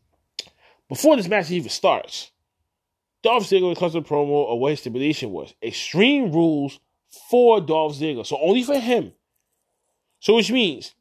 [0.88, 2.32] Before this match even starts,
[3.24, 6.80] Dolph Ziggler cuts a promo of what his stipulation was: Extreme Rules
[7.30, 9.14] for Dolph Ziggler, so only for him.
[10.20, 10.94] So which means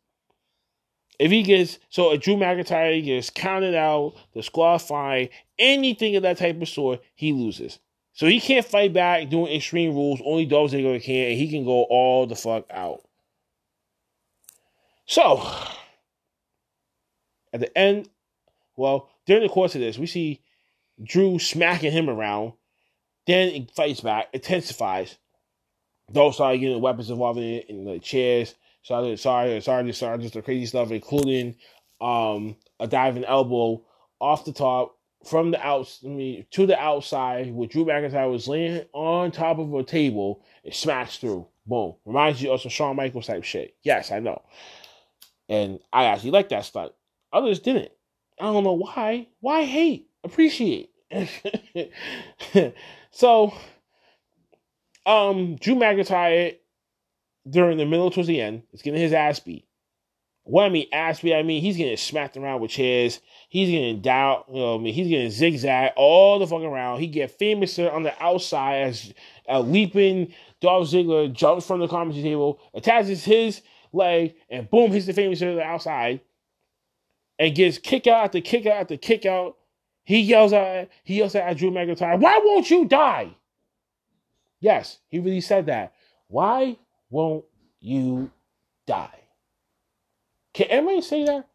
[1.18, 6.60] if he gets so if Drew McIntyre gets counted out, disqualified, anything of that type
[6.60, 7.78] of sort, he loses.
[8.12, 10.22] So he can't fight back doing extreme rules.
[10.24, 13.02] Only Dolph Ziggler can, and he can go all the fuck out.
[15.04, 15.46] So,
[17.52, 18.08] at the end,
[18.76, 20.40] well, during the course of this, we see
[21.02, 22.54] Drew smacking him around.
[23.26, 25.18] Then he fights back, intensifies.
[26.10, 28.54] Dolph started getting weapons involved in it, in the chairs.
[28.82, 31.56] Sorry, sorry, sorry, sorry, just the crazy stuff, including
[32.00, 33.82] um, a diving elbow
[34.20, 34.95] off the top
[35.26, 39.58] from the outs, I mean, to the outside, with Drew McIntyre was laying on top
[39.58, 41.46] of a table, it smashed through.
[41.66, 41.94] Boom.
[42.04, 43.76] Reminds you of some Shawn Michaels type shit.
[43.82, 44.42] Yes, I know.
[45.48, 46.92] And I actually like that stunt.
[47.32, 47.90] Others didn't.
[48.40, 49.28] I don't know why.
[49.40, 50.08] Why hate?
[50.22, 50.90] Appreciate.
[53.10, 53.52] so,
[55.04, 56.56] um, Drew McIntyre
[57.48, 59.65] during the middle towards the end is getting his ass beat.
[60.48, 60.86] What I mean,
[61.22, 63.20] beat, I mean he's getting smacked around with chairs.
[63.48, 64.44] He's getting down.
[64.48, 67.00] You know, I mean, he's getting zigzag all the fucking around.
[67.00, 69.12] He get famous on the outside as
[69.48, 73.60] a leaping Dolph Ziggler jumps from the commentary table, attaches his
[73.92, 76.20] leg, and boom, hits the famous on the outside,
[77.40, 79.56] and gets kick out after kick out after kick out.
[80.04, 83.30] He yells at he yells at Drew McIntyre, "Why won't you die?"
[84.60, 85.92] Yes, he really said that.
[86.28, 86.78] Why
[87.10, 87.46] won't
[87.80, 88.30] you
[88.86, 89.25] die?
[90.56, 91.46] Can anybody say that?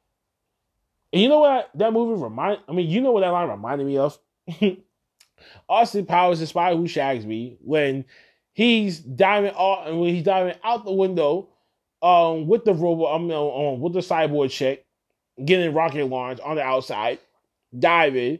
[1.12, 2.60] And you know what that movie remind?
[2.70, 4.20] I mean, you know what that line reminded me of?
[5.68, 8.06] Austin Powers, the spy who shags me, when
[8.54, 11.50] he's diving out and when he's diving out the window,
[12.04, 14.86] um, with the robot, um, um, with the cyborg chick,
[15.44, 17.18] getting rocket launch on the outside,
[17.78, 18.38] diving,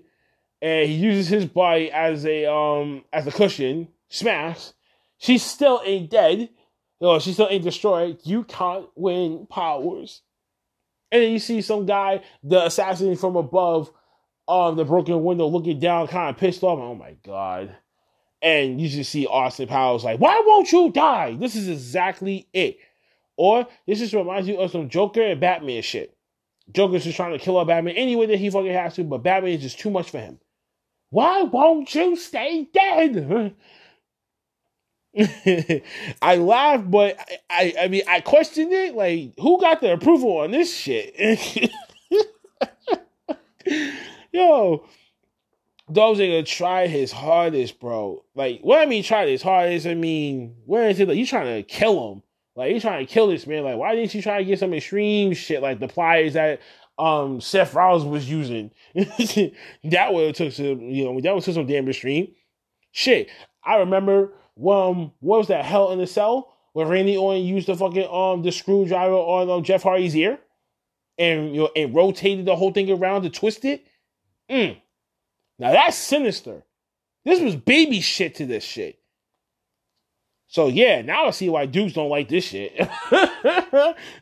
[0.62, 4.74] and he uses his body as a um as a cushion, smash.
[5.18, 6.50] She still ain't dead.
[7.02, 8.20] No, she still ain't destroyed.
[8.24, 10.22] You can't win powers.
[11.12, 13.92] And then you see some guy, the assassin from above,
[14.48, 16.80] on the broken window, looking down, kind of pissed off.
[16.80, 17.76] Oh my god!
[18.42, 22.78] And you just see Austin Powers like, "Why won't you die?" This is exactly it.
[23.38, 26.18] Or this just reminds you of some Joker and Batman shit.
[26.72, 29.24] Joker's just trying to kill out Batman any way that he fucking has to, but
[29.24, 30.40] Batman is just too much for him.
[31.10, 33.56] Why won't you stay dead?
[36.22, 37.18] I laughed, but
[37.50, 38.96] I, I mean, I questioned it.
[38.96, 41.14] Like, who got the approval on this shit?
[44.32, 44.86] Yo,
[45.92, 48.24] Dolph Ziggler tried his hardest, bro.
[48.36, 49.86] Like, what I mean, tried his hardest.
[49.86, 51.08] I mean, where is it?
[51.08, 52.24] Like, you trying to kill him?
[52.56, 53.64] Like, you trying to kill this man?
[53.64, 56.62] Like, why didn't you try to get some extreme shit like the pliers that
[56.98, 58.72] um Seth Rollins was using?
[58.94, 62.34] that would have took some, you know, that would took some damn extreme
[62.92, 63.30] shit.
[63.64, 64.34] I remember
[64.70, 65.66] um, what was that?
[65.66, 69.64] Hell in the Cell, where Randy Orton used the fucking um the screwdriver on um,
[69.64, 70.40] Jeff Hardy's ear,
[71.18, 73.86] and you know, and rotated the whole thing around to twist it.
[74.50, 74.82] Mm.
[75.60, 76.64] Now that's sinister.
[77.24, 78.98] This was baby shit to this shit.
[80.48, 82.74] So yeah, now I see why dudes don't like this shit.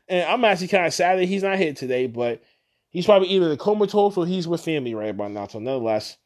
[0.08, 2.44] and I'm actually kind of sad that he's not here today, but
[2.90, 5.48] he's probably either the comatose or he's with family right about now.
[5.48, 6.18] So nonetheless,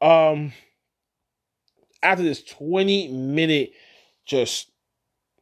[0.00, 0.52] um,
[2.02, 3.72] after this 20 minute
[4.24, 4.70] just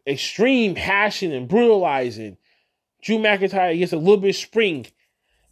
[0.07, 2.37] extreme passion and brutalizing,
[3.03, 4.87] Drew McIntyre gets a little bit spring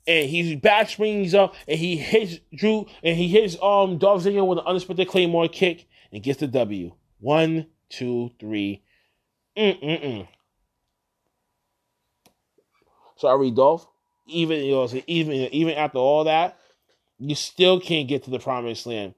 [0.07, 4.47] and he back springs up and he hits Drew and he hits um Dolph Ziggler
[4.47, 6.93] with an unexpected Claymore kick and gets the W.
[7.21, 8.83] One, two, three.
[9.57, 10.29] Mm-mm-mm.
[13.17, 13.87] Sorry, Dolph.
[14.29, 16.59] Even you know, even even after all that,
[17.19, 19.15] you still can't get to the promised land.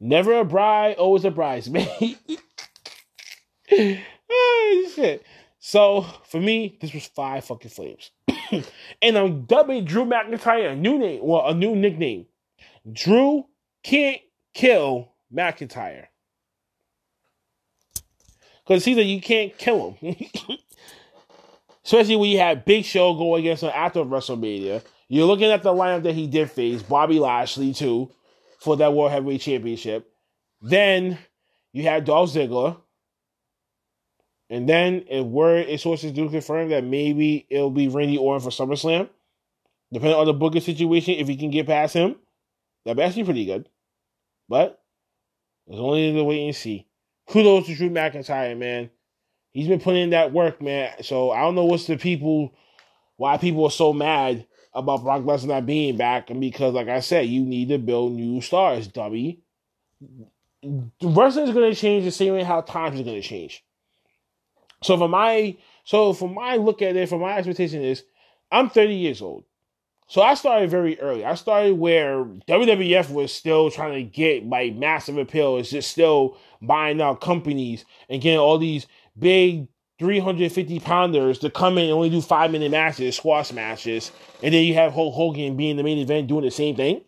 [0.00, 2.18] Never a bride, always a bridesmaid.
[4.30, 5.24] oh, shit.
[5.58, 8.10] So for me, this was five fucking flames.
[9.02, 12.26] and I'm dubbing Drew McIntyre a new name, well, a new nickname.
[12.90, 13.46] Drew
[13.82, 14.20] can't
[14.54, 16.06] kill McIntyre.
[18.66, 20.16] Because see that you can't kill him.
[21.84, 24.82] Especially when you had Big Show go against him after WrestleMania.
[25.08, 28.10] You're looking at the lineup that he did face, Bobby Lashley too
[28.66, 30.12] for that World Heavyweight Championship.
[30.60, 31.16] Then
[31.72, 32.76] you had Dolph Ziggler.
[34.50, 38.50] And then if word if sources do confirm that maybe it'll be Randy Orton for
[38.50, 39.08] SummerSlam,
[39.92, 42.16] depending on the booking situation, if he can get past him,
[42.84, 43.68] that'd be actually pretty good.
[44.48, 44.82] But
[45.68, 46.88] there's only the wait and see.
[47.28, 48.90] Kudos to Drew McIntyre, man.
[49.52, 51.02] He's been putting in that work, man.
[51.02, 52.52] So I don't know what's the people
[53.16, 54.44] why people are so mad
[54.76, 58.12] about Brock Lesnar not being back, and because, like I said, you need to build
[58.12, 59.40] new stars, dummy.
[61.02, 63.64] Wrestling is going to change the same way how times is going to change.
[64.82, 68.04] So for my so for my look at it, for my expectation is,
[68.52, 69.44] I'm 30 years old.
[70.08, 71.24] So I started very early.
[71.24, 75.58] I started where WWF was still trying to get like massive appeal.
[75.58, 78.86] It's just still buying out companies and getting all these
[79.18, 79.66] big
[79.98, 84.64] 350 pounders to come in and only do five minute matches, squash matches, and then
[84.64, 87.02] you have Hulk Hogan being the main event doing the same thing.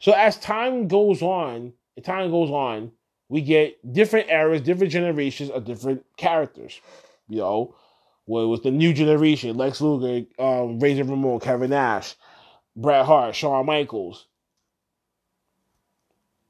[0.00, 2.92] So as time goes on, as time goes on,
[3.28, 6.80] we get different eras, different generations of different characters.
[7.28, 7.74] You know,
[8.26, 12.14] well, with the new generation, Lex Luger, um, Razor Ramon, Kevin Nash,
[12.76, 14.26] Bret Hart, Shawn Michaels.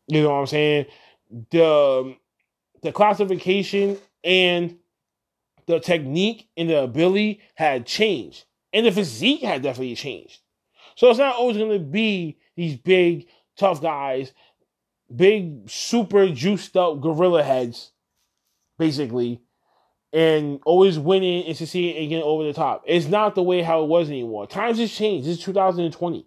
[0.07, 0.87] You know what I'm saying?
[1.51, 2.17] The
[2.83, 4.77] the classification and
[5.69, 8.45] the technique and the ability had changed.
[8.73, 10.41] And the physique had definitely changed.
[10.97, 14.33] So it's not always going to be these big, tough guys,
[15.15, 17.93] big, super juiced up gorilla heads,
[18.79, 19.41] basically,
[20.13, 22.83] and always winning and succeeding and getting over the top.
[22.87, 24.47] It's not the way how it was anymore.
[24.47, 25.29] Times has changed.
[25.29, 26.27] This is 2020.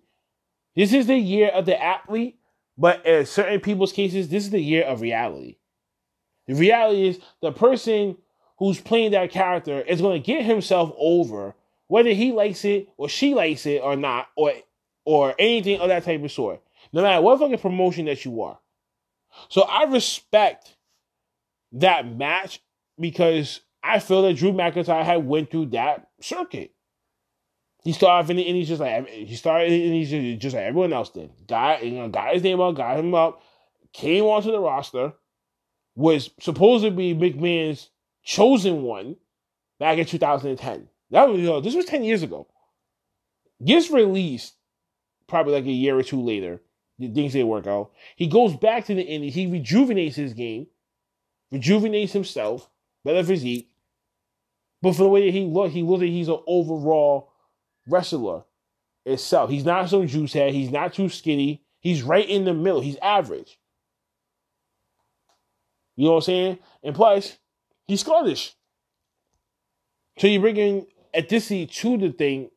[0.75, 2.37] This is the year of the athlete,
[2.77, 5.57] but in certain people's cases, this is the year of reality.
[6.47, 8.17] The reality is the person
[8.61, 11.55] who's playing that character is going to get himself over,
[11.87, 14.53] whether he likes it or she likes it or not, or
[15.03, 16.61] or anything of that type of sort.
[16.93, 18.59] No matter what fucking promotion that you are.
[19.49, 20.75] So I respect
[21.71, 22.61] that match
[22.99, 26.71] because I feel that Drew McIntyre had went through that circuit.
[27.83, 31.31] He started and he's just like he started and he's just like everyone else did.
[31.47, 33.41] Got you know, got his name up, got him up,
[33.91, 35.13] came onto the roster,
[35.95, 37.89] was supposed to be McMahon's
[38.23, 39.15] chosen one
[39.79, 40.87] back in 2010.
[41.11, 42.47] That was, you know, this was 10 years ago.
[43.63, 44.53] Gets released
[45.27, 46.61] probably like a year or two later.
[46.99, 47.91] Things didn't work out.
[48.15, 49.33] He goes back to the Indies.
[49.33, 50.67] He rejuvenates his game,
[51.51, 52.69] rejuvenates himself,
[53.03, 53.69] better physique.
[54.81, 57.31] But for the way that he looked, he looks like he's an overall
[57.87, 58.43] wrestler
[59.05, 59.49] itself.
[59.49, 60.53] He's not some juice head.
[60.53, 61.63] He's not too skinny.
[61.79, 62.81] He's right in the middle.
[62.81, 63.59] He's average.
[65.95, 66.59] You know what I'm saying?
[66.83, 67.37] And plus,
[67.87, 68.53] He's Scottish.
[70.17, 72.51] So you bring in ethnicity to the thing,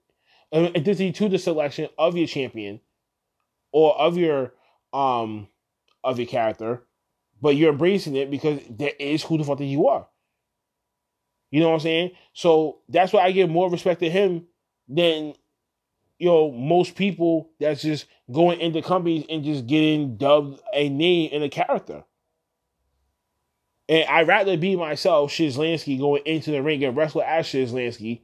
[0.53, 2.81] uh, ethnicity to the selection of your champion
[3.73, 4.53] or of your
[4.93, 5.49] um
[6.03, 6.83] of your character,
[7.41, 10.07] but you're embracing it because that is who the fuck that you are.
[11.51, 12.11] You know what I'm saying?
[12.33, 14.47] So that's why I give more respect to him
[14.89, 15.35] than
[16.19, 21.31] you know most people that's just going into companies and just getting dubbed a name
[21.33, 22.05] and a character.
[23.89, 28.21] And I'd rather be myself, Shizlansky, going into the ring and wrestle as Shizlansky,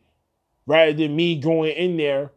[0.66, 2.30] rather than me going in there,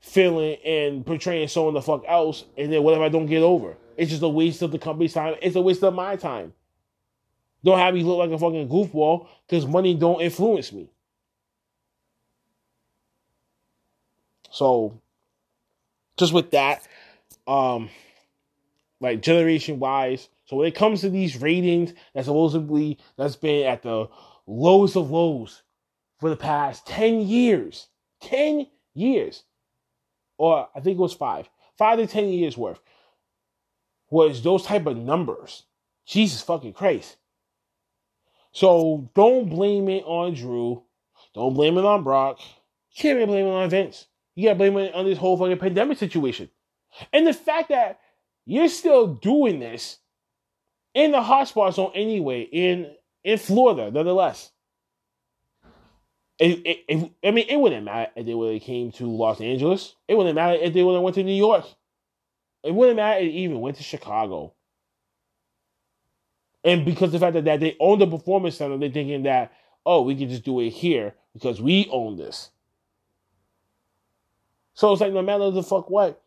[0.00, 3.76] feeling and portraying someone the fuck else, and then whatever I don't get over.
[3.96, 5.36] It's just a waste of the company's time.
[5.42, 6.54] It's a waste of my time.
[7.64, 10.88] Don't have me look like a fucking goofball because money don't influence me.
[14.50, 15.00] So,
[16.18, 16.86] just with that,
[17.46, 17.88] um,
[19.00, 23.82] like generation wise, so when it comes to these ratings, that's supposedly that's been at
[23.82, 24.10] the
[24.46, 25.62] lowest of lows
[26.20, 27.86] for the past 10 years.
[28.20, 29.44] 10 years.
[30.36, 31.48] Or I think it was five.
[31.78, 32.80] Five to 10 years worth.
[34.10, 35.62] Was those type of numbers.
[36.04, 37.16] Jesus fucking Christ.
[38.52, 40.82] So don't blame it on Drew.
[41.34, 42.40] Don't blame it on Brock.
[42.90, 44.06] You can't even blame it on Vince.
[44.34, 46.50] You gotta blame it on this whole fucking pandemic situation.
[47.10, 48.00] And the fact that
[48.44, 49.96] you're still doing this
[50.94, 54.50] in the hotspot zone anyway, in in Florida, nonetheless.
[56.38, 59.40] It, it, it, I mean, it wouldn't matter if they would have came to Los
[59.40, 59.94] Angeles.
[60.08, 61.64] It wouldn't matter if they would have went to New York.
[62.64, 64.54] It wouldn't matter if they even went to Chicago.
[66.64, 69.52] And because the fact that, that they own the performance center, they're thinking that,
[69.84, 72.50] oh, we can just do it here because we own this.
[74.74, 76.21] So it's like no matter the fuck what,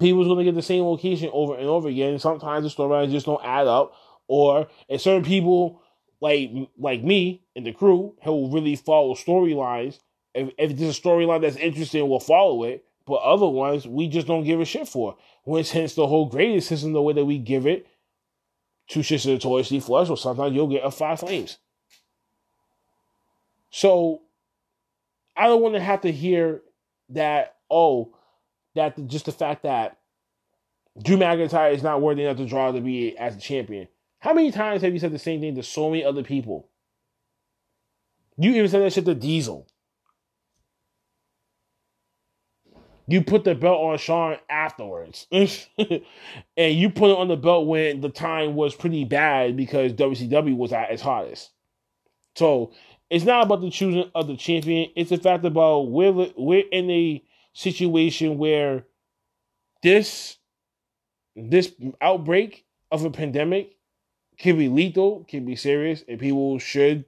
[0.00, 2.18] people's gonna get the same location over and over again.
[2.18, 3.94] Sometimes the storylines just don't add up,
[4.26, 5.82] or and certain people
[6.20, 9.98] like like me and the crew who really follow storylines.
[10.34, 12.84] If, if there's a storyline that's interesting, we'll follow it.
[13.06, 15.16] But other ones we just don't give a shit for.
[15.44, 17.86] Which hence the whole grading system, the way that we give it
[18.86, 21.58] two shits notoriously flush, or sometimes you'll get a five flames.
[23.70, 24.22] So
[25.36, 26.62] I don't want to have to hear
[27.10, 28.14] that, oh,
[28.74, 29.98] that the, just the fact that
[31.02, 33.88] Drew McIntyre is not worthy enough to draw to be as a champion.
[34.20, 36.68] How many times have you said the same thing to so many other people?
[38.36, 39.66] You even said that shit to Diesel.
[43.06, 45.26] You put the belt on Shawn afterwards.
[45.30, 46.00] and
[46.56, 50.72] you put it on the belt when the time was pretty bad because WCW was
[50.72, 51.50] at its hottest.
[52.34, 52.72] So
[53.10, 54.90] it's not about the choosing of the champion.
[54.96, 57.22] It's the fact about we're, we're in a
[57.54, 58.84] situation where
[59.82, 60.36] this
[61.34, 63.76] this outbreak of a pandemic
[64.38, 67.04] can be lethal, can be serious, and people should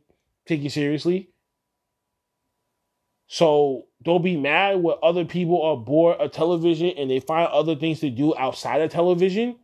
[0.47, 1.31] take it seriously.
[3.29, 7.75] So don't be mad when other people are bored of television and they find other
[7.75, 9.57] things to do outside of television.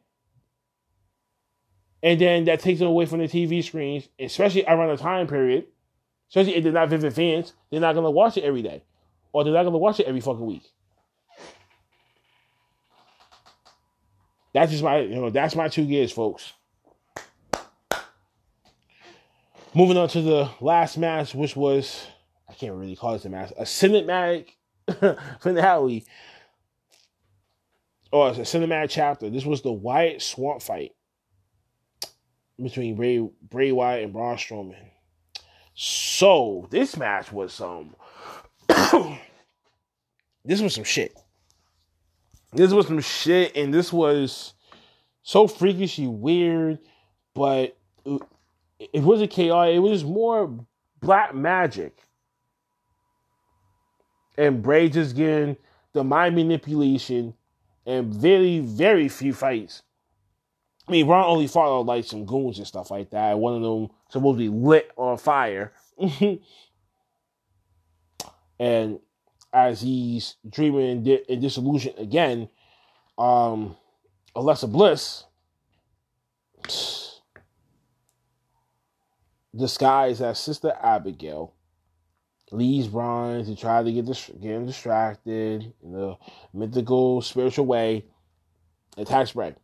[2.03, 5.67] And then that takes them away from the TV screens, especially around the time period.
[6.29, 8.83] Especially if they're not vivid fans, they're not gonna watch it every day.
[9.33, 10.71] Or they're not gonna watch it every fucking week.
[14.53, 16.53] That's just my, you know, that's my two gears, folks.
[19.75, 22.07] Moving on to the last match, which was
[22.49, 24.51] I can't really call this a match, a cinematic
[25.41, 26.05] finale,
[28.13, 29.31] oh, or a cinematic chapter.
[29.31, 30.93] This was the Wyatt Swamp fight
[32.63, 34.77] between Bray Bray Wyatt and Braun Strowman.
[35.75, 37.95] So this match was some.
[40.45, 41.17] this was some shit.
[42.53, 44.55] This was some shit, and this was
[45.23, 46.79] so freakishly weird,
[47.35, 48.23] but it,
[48.93, 49.77] it wasn't chaotic.
[49.77, 50.67] It was more
[51.01, 51.97] black magic
[54.37, 55.57] and Bray just getting
[55.93, 57.35] the mind manipulation
[57.87, 59.83] and very, very few fights.
[60.89, 63.39] I mean, Braun only fought like some goons and stuff like that.
[63.39, 65.73] One of them supposed to be lit on fire.
[68.63, 69.01] and
[69.53, 72.49] as he's dreaming in, di- in disillusion again,
[73.19, 73.77] um,
[74.37, 75.25] Alexa Bliss
[79.55, 81.55] disguised as Sister Abigail
[82.53, 86.17] leaves Braun to try to get dis- get distracted in a
[86.55, 88.05] mythical, spiritual way.
[88.97, 89.57] Attacks Bray.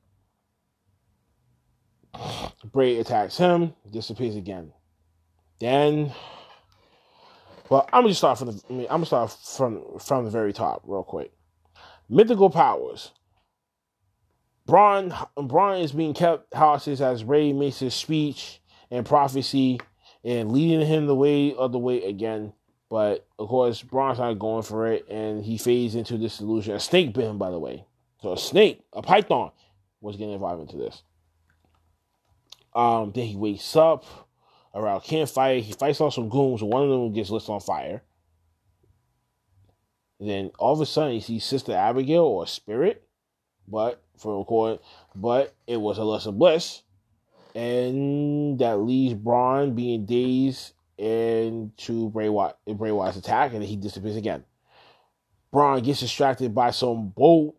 [2.72, 4.72] Bray attacks him, disappears again.
[5.61, 6.12] Then,
[7.68, 8.62] well, I'm gonna start from the.
[8.68, 11.32] I mean, I'm gonna start from from the very top, real quick.
[12.08, 13.12] Mythical powers.
[14.66, 18.60] Braun Braun is being kept hostage as Bray makes his speech
[18.90, 19.80] and prophecy
[20.24, 22.52] and leading him the way of the way again.
[22.90, 26.74] But of course, Braun's not going for it, and he fades into this illusion.
[26.74, 27.86] A snake bit him, by the way.
[28.22, 29.52] So a snake, a python,
[30.00, 31.02] was getting involved into this.
[32.74, 34.27] Um, then he wakes up
[34.78, 35.60] around campfire.
[35.60, 36.62] He fights off some goons.
[36.62, 38.02] One of them gets lit on fire.
[40.20, 43.06] then all of a sudden, he sees Sister Abigail or Spirit,
[43.66, 44.78] but for record,
[45.14, 46.82] but it was Alexa Bliss,
[47.54, 54.16] and that leaves Braun being dazed into Bray Wyatt, Bray Wyatt's attack, and he disappears
[54.16, 54.44] again.
[55.52, 57.54] Braun gets distracted by some boat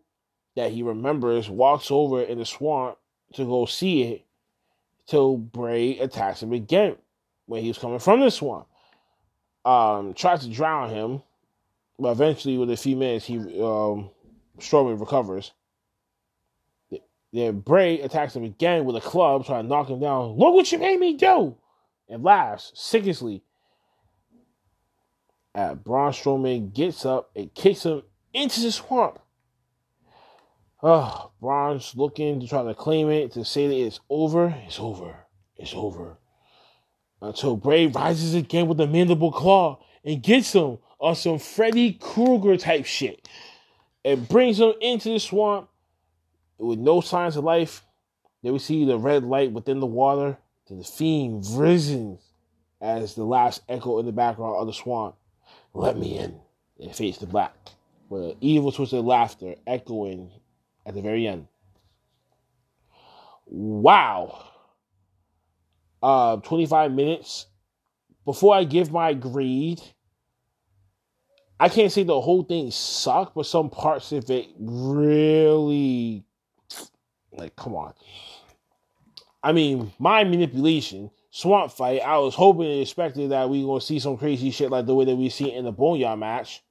[0.56, 2.98] that he remembers, walks over in the swamp
[3.34, 4.26] to go see it,
[5.06, 6.96] till Bray attacks him again
[7.50, 8.68] when he was coming from the swamp.
[9.64, 11.20] Um, tries to drown him,
[11.98, 14.10] but eventually, with a few minutes, he um,
[14.58, 15.52] Strowman recovers.
[17.32, 20.36] Then Bray attacks him again with a club, trying to knock him down.
[20.36, 21.56] Look what you made me do!
[22.08, 23.42] And laughs sickishly.
[25.54, 29.18] at Braun Strowman gets up and kicks him into the swamp.
[30.82, 34.54] Oh, Braun's looking to try to claim it, to say that it's over.
[34.66, 35.16] It's over.
[35.56, 36.16] It's over.
[37.22, 42.56] Until Bray rises again with a mandible claw and gets him on some Freddy Krueger
[42.56, 43.28] type shit.
[44.04, 45.68] And brings him into the swamp
[46.58, 47.84] with no signs of life.
[48.42, 50.38] Then we see the red light within the water.
[50.68, 52.18] Then the fiend risen
[52.80, 55.16] as the last echo in the background of the swamp.
[55.74, 56.40] Let me in.
[56.80, 57.54] And fades to black.
[58.08, 60.30] With an evil twisted laughter echoing
[60.86, 61.46] at the very end.
[63.46, 64.44] Wow.
[66.02, 67.46] Uh, 25 minutes.
[68.24, 69.80] Before I give my grade,
[71.58, 76.24] I can't say the whole thing sucked, but some parts of it really,
[77.32, 77.92] like, come on.
[79.42, 83.98] I mean, my manipulation, swamp fight, I was hoping and expecting that we gonna see
[83.98, 86.62] some crazy shit like the way that we see in the Boneyard match.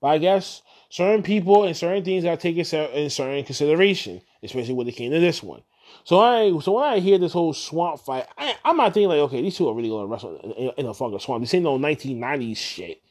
[0.00, 4.88] But I guess certain people and certain things gotta take in certain consideration, especially when
[4.88, 5.62] it came to this one.
[6.04, 9.18] So I so when I hear this whole swamp fight, I, am not thinking like,
[9.18, 11.42] okay, these two are really gonna wrestle in, in a fucking swamp.
[11.42, 13.02] This ain't no 1990s shit.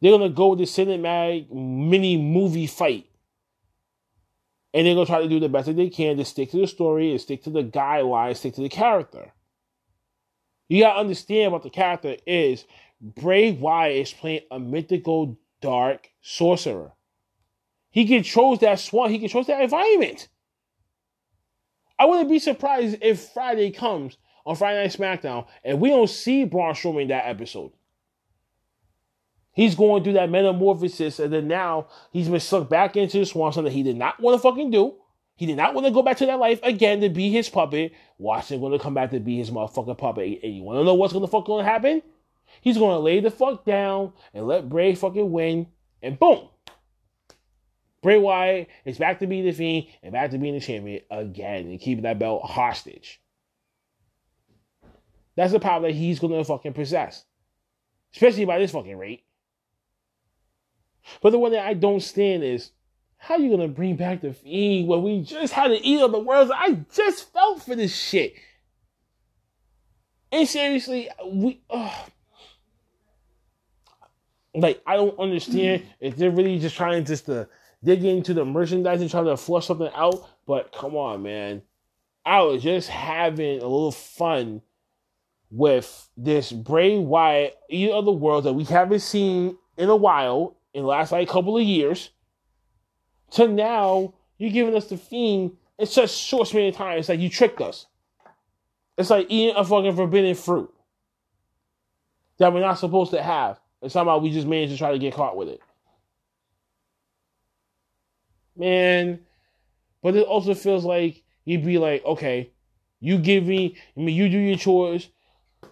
[0.00, 3.06] They're gonna go with the cinematic mini movie fight.
[4.72, 6.66] And they're gonna try to do the best that they can to stick to the
[6.66, 9.32] story and stick to the guidelines, stick to the character.
[10.68, 12.64] You gotta understand what the character is.
[13.00, 16.92] Bray Wyatt is playing a mythical dark sorcerer.
[17.90, 20.28] He controls that swamp, he controls that environment.
[22.04, 26.44] I wouldn't be surprised if Friday comes on Friday Night SmackDown and we don't see
[26.44, 27.72] Braun Strowman in that episode.
[29.54, 33.54] He's going through that metamorphosis, and then now he's been sucked back into the swamp,
[33.54, 34.96] something he did not want to fucking do.
[35.36, 37.92] He did not want to go back to that life again to be his puppet.
[38.18, 40.40] Washington going to come back to be his motherfucking puppet.
[40.42, 42.02] And you want to know what's going to fuck going to happen?
[42.60, 45.68] He's going to lay the fuck down and let Bray fucking win,
[46.02, 46.50] and boom,
[48.04, 51.68] Bray Wyatt is back to being the Fiend and back to being the champion again
[51.68, 53.18] and keeping that belt hostage.
[55.36, 57.24] That's the power that he's gonna fucking possess.
[58.12, 59.24] Especially by this fucking rate.
[61.22, 62.72] But the one that I don't stand is
[63.16, 66.20] how you gonna bring back the Fiend when we just had to eat of the
[66.20, 66.50] world?
[66.54, 68.34] I just felt for this shit.
[70.30, 71.62] And seriously, we
[74.54, 77.48] like I don't understand if they're really just trying just to
[77.84, 80.28] dig into the merchandise and try to flush something out.
[80.46, 81.62] But come on, man.
[82.24, 84.62] I was just having a little fun
[85.50, 90.56] with this Bray Wyatt, Eater of the World that we haven't seen in a while,
[90.72, 92.10] in the last like couple of years,
[93.32, 96.98] to now you're giving us the Fiend in such short span of time.
[96.98, 97.86] It's like you tricked us.
[98.96, 100.72] It's like eating a fucking forbidden fruit
[102.38, 103.60] that we're not supposed to have.
[103.82, 105.60] And somehow we just managed to try to get caught with it
[108.56, 109.20] man.
[110.02, 112.50] But it also feels like you'd be like, okay,
[113.00, 115.08] you give me, I mean, you do your chores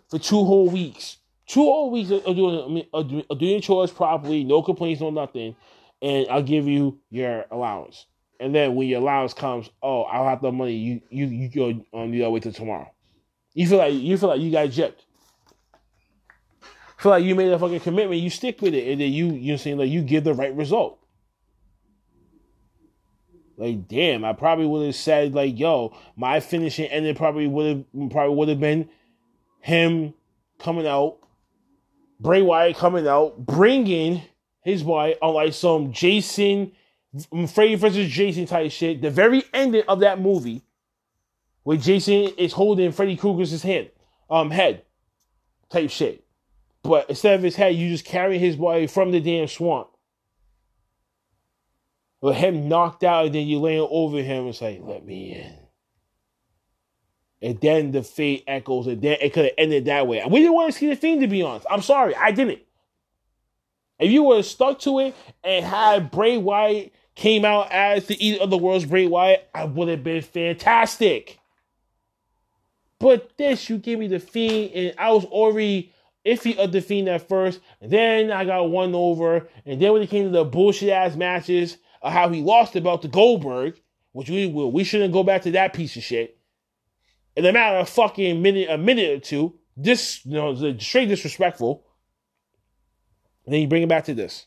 [0.08, 1.18] for two whole weeks.
[1.46, 5.10] Two whole weeks of doing, I mean, of doing your chores properly, no complaints, no
[5.10, 5.56] nothing,
[6.00, 8.06] and I'll give you your allowance.
[8.40, 10.74] And then when your allowance comes, oh, I'll have the money.
[10.74, 12.90] You you you go on the other way till tomorrow.
[13.54, 15.04] You feel like you feel like you got gypped.
[16.98, 18.20] Feel like you made a fucking commitment.
[18.20, 20.54] You stick with it, and then you you know saying like you give the right
[20.56, 20.98] result.
[23.56, 28.10] Like, damn, I probably would have said like, "Yo, my finishing ending probably would have
[28.10, 28.88] probably would have been
[29.60, 30.14] him
[30.58, 31.18] coming out,
[32.18, 34.22] Bray Wyatt coming out, bringing
[34.62, 36.72] his boy on like some Jason,
[37.48, 39.02] Freddy versus Jason type shit.
[39.02, 40.62] The very ending of that movie,
[41.62, 43.92] where Jason is holding Freddy Krueger's head,
[44.30, 44.84] um, head,
[45.68, 46.24] type shit.
[46.82, 49.88] But instead of his head, you just carry his boy from the damn swamp
[52.22, 55.58] with him knocked out, and then you laying over him and say, "Let me in."
[57.42, 60.24] And then the fate echoes, and then it could have ended that way.
[60.30, 61.66] We didn't want to see the thing, to be honest.
[61.68, 62.60] I'm sorry, I didn't.
[63.98, 65.14] If you would have stuck to it
[65.44, 69.64] and had Bray Wyatt came out as the Eater of the World's Bray Wyatt, I
[69.64, 71.38] would have been fantastic.
[72.98, 75.92] But this, you give me the Fiend, and I was already
[76.24, 77.60] iffy of the Fiend at first.
[77.80, 79.48] And then I got one over.
[79.66, 83.08] And then when it came to the bullshit ass matches how he lost about the
[83.08, 83.80] Goldberg,
[84.12, 86.38] which we will, we shouldn't go back to that piece of shit.
[87.36, 91.86] In a matter of fucking minute, a minute or two, this, you know, straight disrespectful.
[93.46, 94.46] And then you bring it back to this.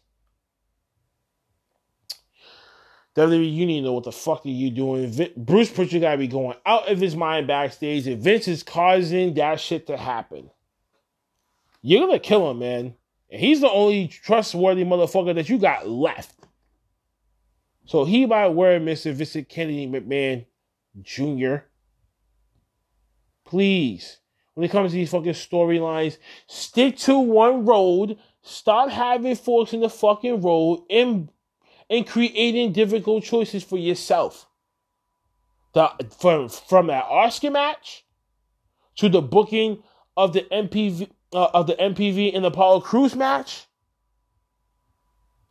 [3.15, 5.29] WWE you need to know what the fuck are you doing?
[5.37, 9.59] Bruce Pritchard gotta be going out of his mind backstage, and Vince is causing that
[9.59, 10.49] shit to happen.
[11.81, 12.95] You're gonna kill him, man.
[13.29, 16.34] And he's the only trustworthy motherfucker that you got left.
[17.85, 19.13] So he might wear Mr.
[19.13, 20.45] Vincent Kennedy McMahon
[21.01, 21.65] Jr.
[23.45, 24.17] Please,
[24.55, 26.17] when it comes to these fucking storylines,
[26.47, 28.17] stick to one road.
[28.41, 31.29] Stop having forks in the fucking road and
[31.89, 34.47] and creating difficult choices for yourself.
[35.73, 38.05] The, from from that Asuka match
[38.95, 39.83] to the booking
[40.17, 43.67] of the MPV uh, of the MPV and the Apollo Crews match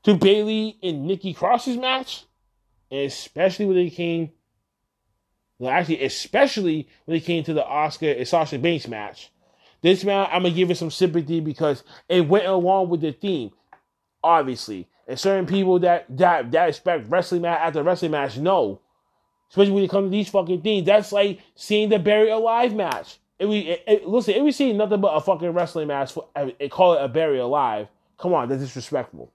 [0.05, 2.25] to Bayley and Nikki Cross's match,
[2.91, 4.31] and especially when they came,
[5.59, 9.31] well, actually, especially when it came to the Asuka and Sasha Banks match.
[9.83, 13.51] This match, I'm gonna give it some sympathy because it went along with the theme,
[14.23, 14.89] obviously.
[15.07, 18.81] And certain people that that that expect wrestling match after wrestling match, no.
[19.51, 20.87] Especially when it comes to these fucking things.
[20.87, 23.19] That's like seeing the buried alive match.
[23.39, 26.29] If we it, it, listen, if we see nothing but a fucking wrestling match, for,
[26.35, 27.89] eh, it, call it a buried alive.
[28.17, 29.31] Come on, that's disrespectful.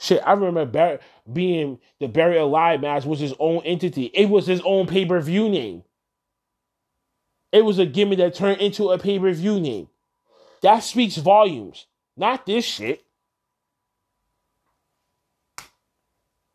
[0.00, 4.06] Shit, I remember Bar- being the buried alive match was his own entity.
[4.14, 5.84] It was his own pay per view name.
[7.52, 9.88] It was a gimmick that turned into a pay per view name.
[10.62, 11.84] That speaks volumes.
[12.16, 13.04] Not this shit.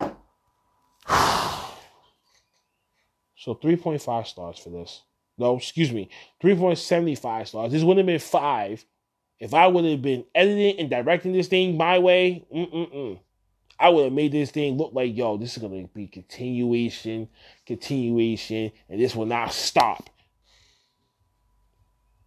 [0.00, 0.10] so
[3.54, 5.04] 3.5 stars for this.
[5.38, 6.08] No, excuse me,
[6.42, 7.70] 3.75 stars.
[7.70, 8.84] This would have been five
[9.38, 12.44] if I would have been editing and directing this thing my way.
[12.52, 13.20] Mm-mm-mm.
[13.78, 17.28] I would have made this thing look like, yo, this is to be continuation,
[17.66, 20.08] continuation, and this will not stop.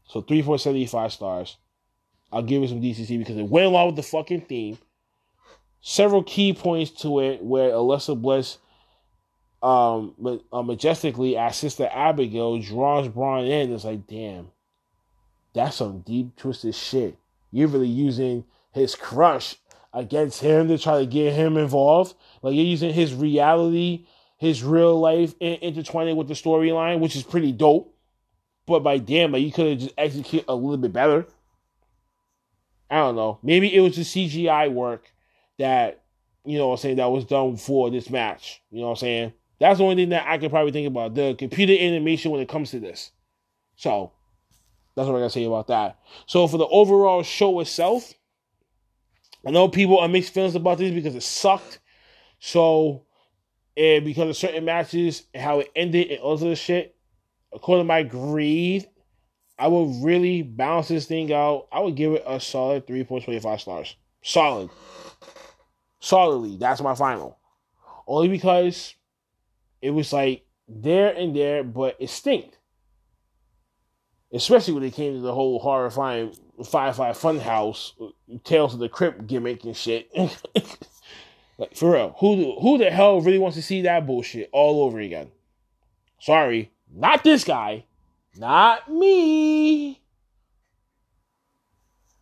[0.07, 1.57] So 3.75 stars.
[2.31, 4.77] I'll give it some DCC because it went along with the fucking theme.
[5.81, 8.57] Several key points to it where Alexa Bliss
[9.61, 13.73] um uh, majestically as Sister Abigail draws Braun in.
[13.73, 14.49] It's like, damn,
[15.53, 17.17] that's some deep twisted shit.
[17.51, 19.55] You're really using his crush
[19.93, 22.15] against him to try to get him involved.
[22.41, 24.05] Like you're using his reality,
[24.37, 27.95] his real life, and intertwining with the storyline, which is pretty dope.
[28.65, 31.25] But by damn, like you could have just executed a little bit better.
[32.89, 33.39] I don't know.
[33.43, 35.11] Maybe it was the CGI work
[35.57, 36.03] that,
[36.45, 38.61] you know I'm saying, that was done for this match.
[38.71, 39.33] You know what I'm saying?
[39.59, 41.15] That's the only thing that I could probably think about.
[41.15, 43.11] The computer animation when it comes to this.
[43.75, 44.11] So
[44.95, 45.99] that's what I gotta say about that.
[46.25, 48.13] So for the overall show itself,
[49.45, 51.79] I know people are mixed feelings about this because it sucked.
[52.39, 53.05] So
[53.79, 56.97] and because of certain matches and how it ended and all this shit,
[57.53, 58.87] according to my greed,
[59.57, 61.67] I would really balance this thing out.
[61.71, 63.95] I would give it a solid 3.25 stars.
[64.21, 64.69] Solid.
[65.99, 66.57] Solidly.
[66.57, 67.37] That's my final.
[68.05, 68.95] Only because
[69.81, 72.57] it was like there and there, but it stinked.
[74.33, 76.35] Especially when it came to the whole horrifying
[76.65, 77.93] Firefly Funhouse,
[78.43, 80.09] Tales of the Crypt gimmick and shit.
[81.57, 84.99] like for real, who who the hell really wants to see that bullshit all over
[84.99, 85.31] again?
[86.19, 87.85] Sorry, not this guy.
[88.35, 90.01] Not me.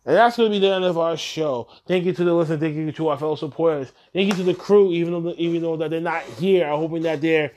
[0.04, 1.68] And that's going to be the end of our show.
[1.86, 2.56] Thank you to the listener.
[2.56, 3.92] Thank you to our fellow supporters.
[4.14, 6.66] Thank you to the crew, even though even though that they're not here.
[6.66, 7.52] I'm hoping that they're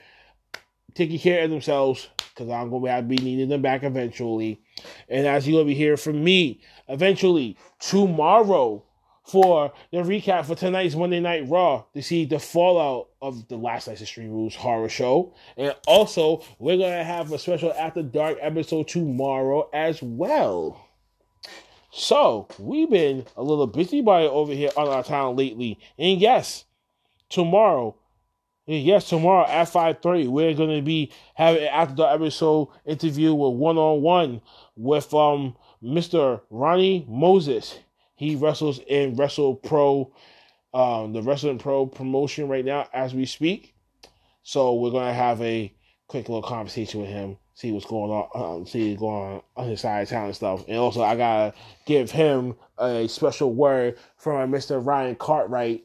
[0.94, 4.60] taking care of themselves because I'm to be needing them back eventually.
[5.08, 8.84] And as you'll be hearing from me eventually tomorrow,
[9.24, 13.86] for the recap for tonight's Monday Night Raw to see the fallout of the last
[13.86, 15.34] night's Extreme Rules horror show.
[15.56, 20.88] And also, we're to have a special After Dark episode tomorrow as well.
[21.92, 25.78] So, we've been a little busybody over here on our town lately.
[25.98, 26.64] And yes,
[27.28, 27.96] tomorrow,
[28.66, 34.40] yes, tomorrow at 5.30, we're going to be having After the episode interview with one-on-one
[34.76, 36.40] with um Mr.
[36.50, 37.78] Ronnie Moses.
[38.14, 40.12] He wrestles in Wrestle Pro
[40.74, 43.74] um, the Wrestling Pro promotion right now as we speak.
[44.42, 45.72] So we're gonna have a
[46.08, 49.68] quick little conversation with him, see what's going on, um, see what's going on on
[49.68, 50.64] his side of town and stuff.
[50.68, 51.54] And also, I gotta
[51.86, 54.84] give him a special word from Mr.
[54.84, 55.84] Ryan Cartwright.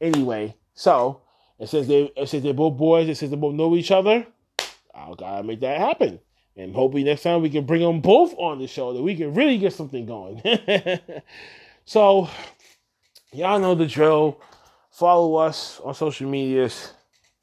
[0.00, 1.20] Anyway, so
[1.58, 4.26] and since they since they're both boys, and since they both know each other,
[4.94, 6.20] I gotta make that happen.
[6.56, 9.32] And hopefully next time we can bring them both on the show that we can
[9.34, 10.42] really get something going.
[11.84, 12.28] so
[13.32, 14.40] y'all know the drill.
[14.90, 16.92] Follow us on social medias.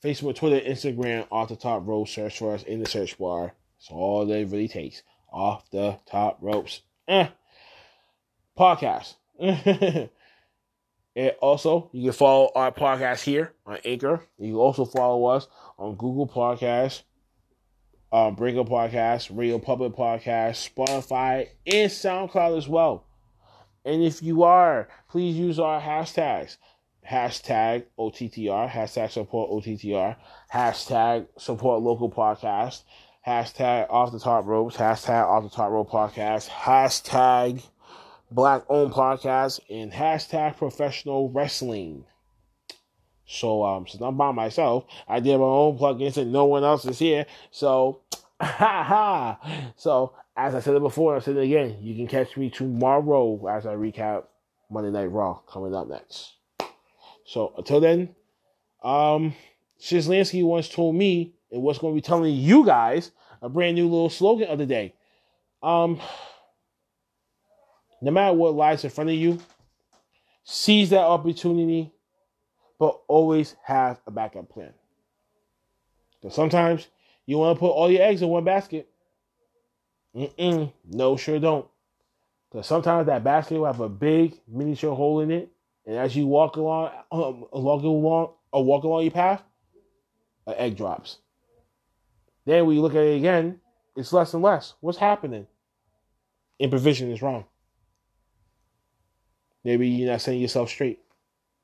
[0.04, 2.08] Facebook, Twitter, Instagram, off the top rope.
[2.08, 3.54] Search for us in the search bar.
[3.80, 5.02] That's all that it really takes.
[5.32, 6.82] Off the top ropes.
[7.08, 7.28] Eh.
[8.58, 9.16] Podcast.
[11.16, 14.22] and also, you can follow our podcast here on Anchor.
[14.38, 15.48] You can also follow us
[15.78, 17.04] on Google Podcasts,
[18.12, 23.06] um, Breaker Podcast, Radio Public Podcast, Spotify, and SoundCloud as well.
[23.86, 26.58] And if you are, please use our hashtags
[27.10, 30.16] hashtag OTTR, hashtag support OTTR,
[30.52, 32.84] hashtag support local podcast,
[33.26, 37.64] hashtag off the top ropes, hashtag off the top rope podcast, hashtag
[38.32, 42.06] black owned podcast, and hashtag professional wrestling.
[43.26, 46.86] So um since I'm by myself, I did my own plugins and no one else
[46.86, 47.26] is here.
[47.52, 48.02] So
[48.42, 49.72] ha ha.
[49.78, 51.78] So as I said it before, I said it again.
[51.82, 54.26] You can catch me tomorrow as I recap
[54.70, 56.34] Monday Night Raw coming up next.
[57.26, 58.16] So until then,
[58.84, 59.34] um,
[59.80, 63.12] Shizlansky once told me, and what's going to be telling you guys
[63.42, 64.94] a brand new little slogan of the day.
[65.64, 66.00] Um,
[68.06, 69.40] no matter what lies in front of you,
[70.44, 71.92] seize that opportunity,
[72.78, 74.72] but always have a backup plan.
[76.22, 76.88] Because sometimes
[77.26, 78.88] you want to put all your eggs in one basket.
[80.16, 81.66] Mm-mm, no, sure don't.
[82.52, 85.50] Because sometimes that basket will have a big miniature hole in it
[85.88, 89.42] and as you walk along, um, walk along, or walk along your path,
[90.46, 91.18] an egg drops.
[92.46, 93.60] Then when you look at it again,
[93.96, 94.76] it's less and less.
[94.80, 95.48] What's happening?
[96.62, 97.46] Improvision is wrong.
[99.66, 101.00] Maybe you're not setting yourself straight.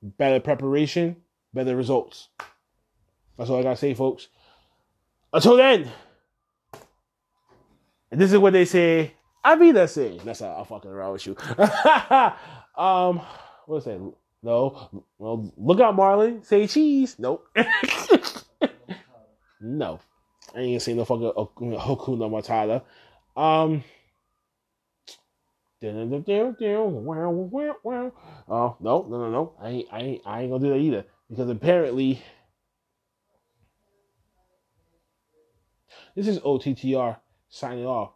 [0.01, 1.17] Better preparation,
[1.53, 2.29] better results.
[3.37, 4.27] That's all I gotta say, folks.
[5.31, 5.89] Until then,
[8.11, 9.13] and this is what they say.
[9.43, 10.25] I mean, that's it.
[10.25, 11.37] That's how I'm fucking around with you.
[12.83, 13.21] um.
[13.67, 14.13] What's that?
[14.43, 15.03] No.
[15.19, 16.43] Well, look out, Marlon.
[16.43, 17.15] Say cheese.
[17.19, 17.47] Nope.
[19.61, 19.99] no.
[20.53, 22.81] I ain't gonna say no fucking Hakuna Matata.
[23.39, 23.83] Um.
[25.83, 25.87] Uh,
[28.49, 29.53] oh no no no no!
[29.59, 32.21] I ain't I ain't I ain't gonna do that either because apparently
[36.15, 37.17] this is OTTR
[37.49, 38.11] signing off.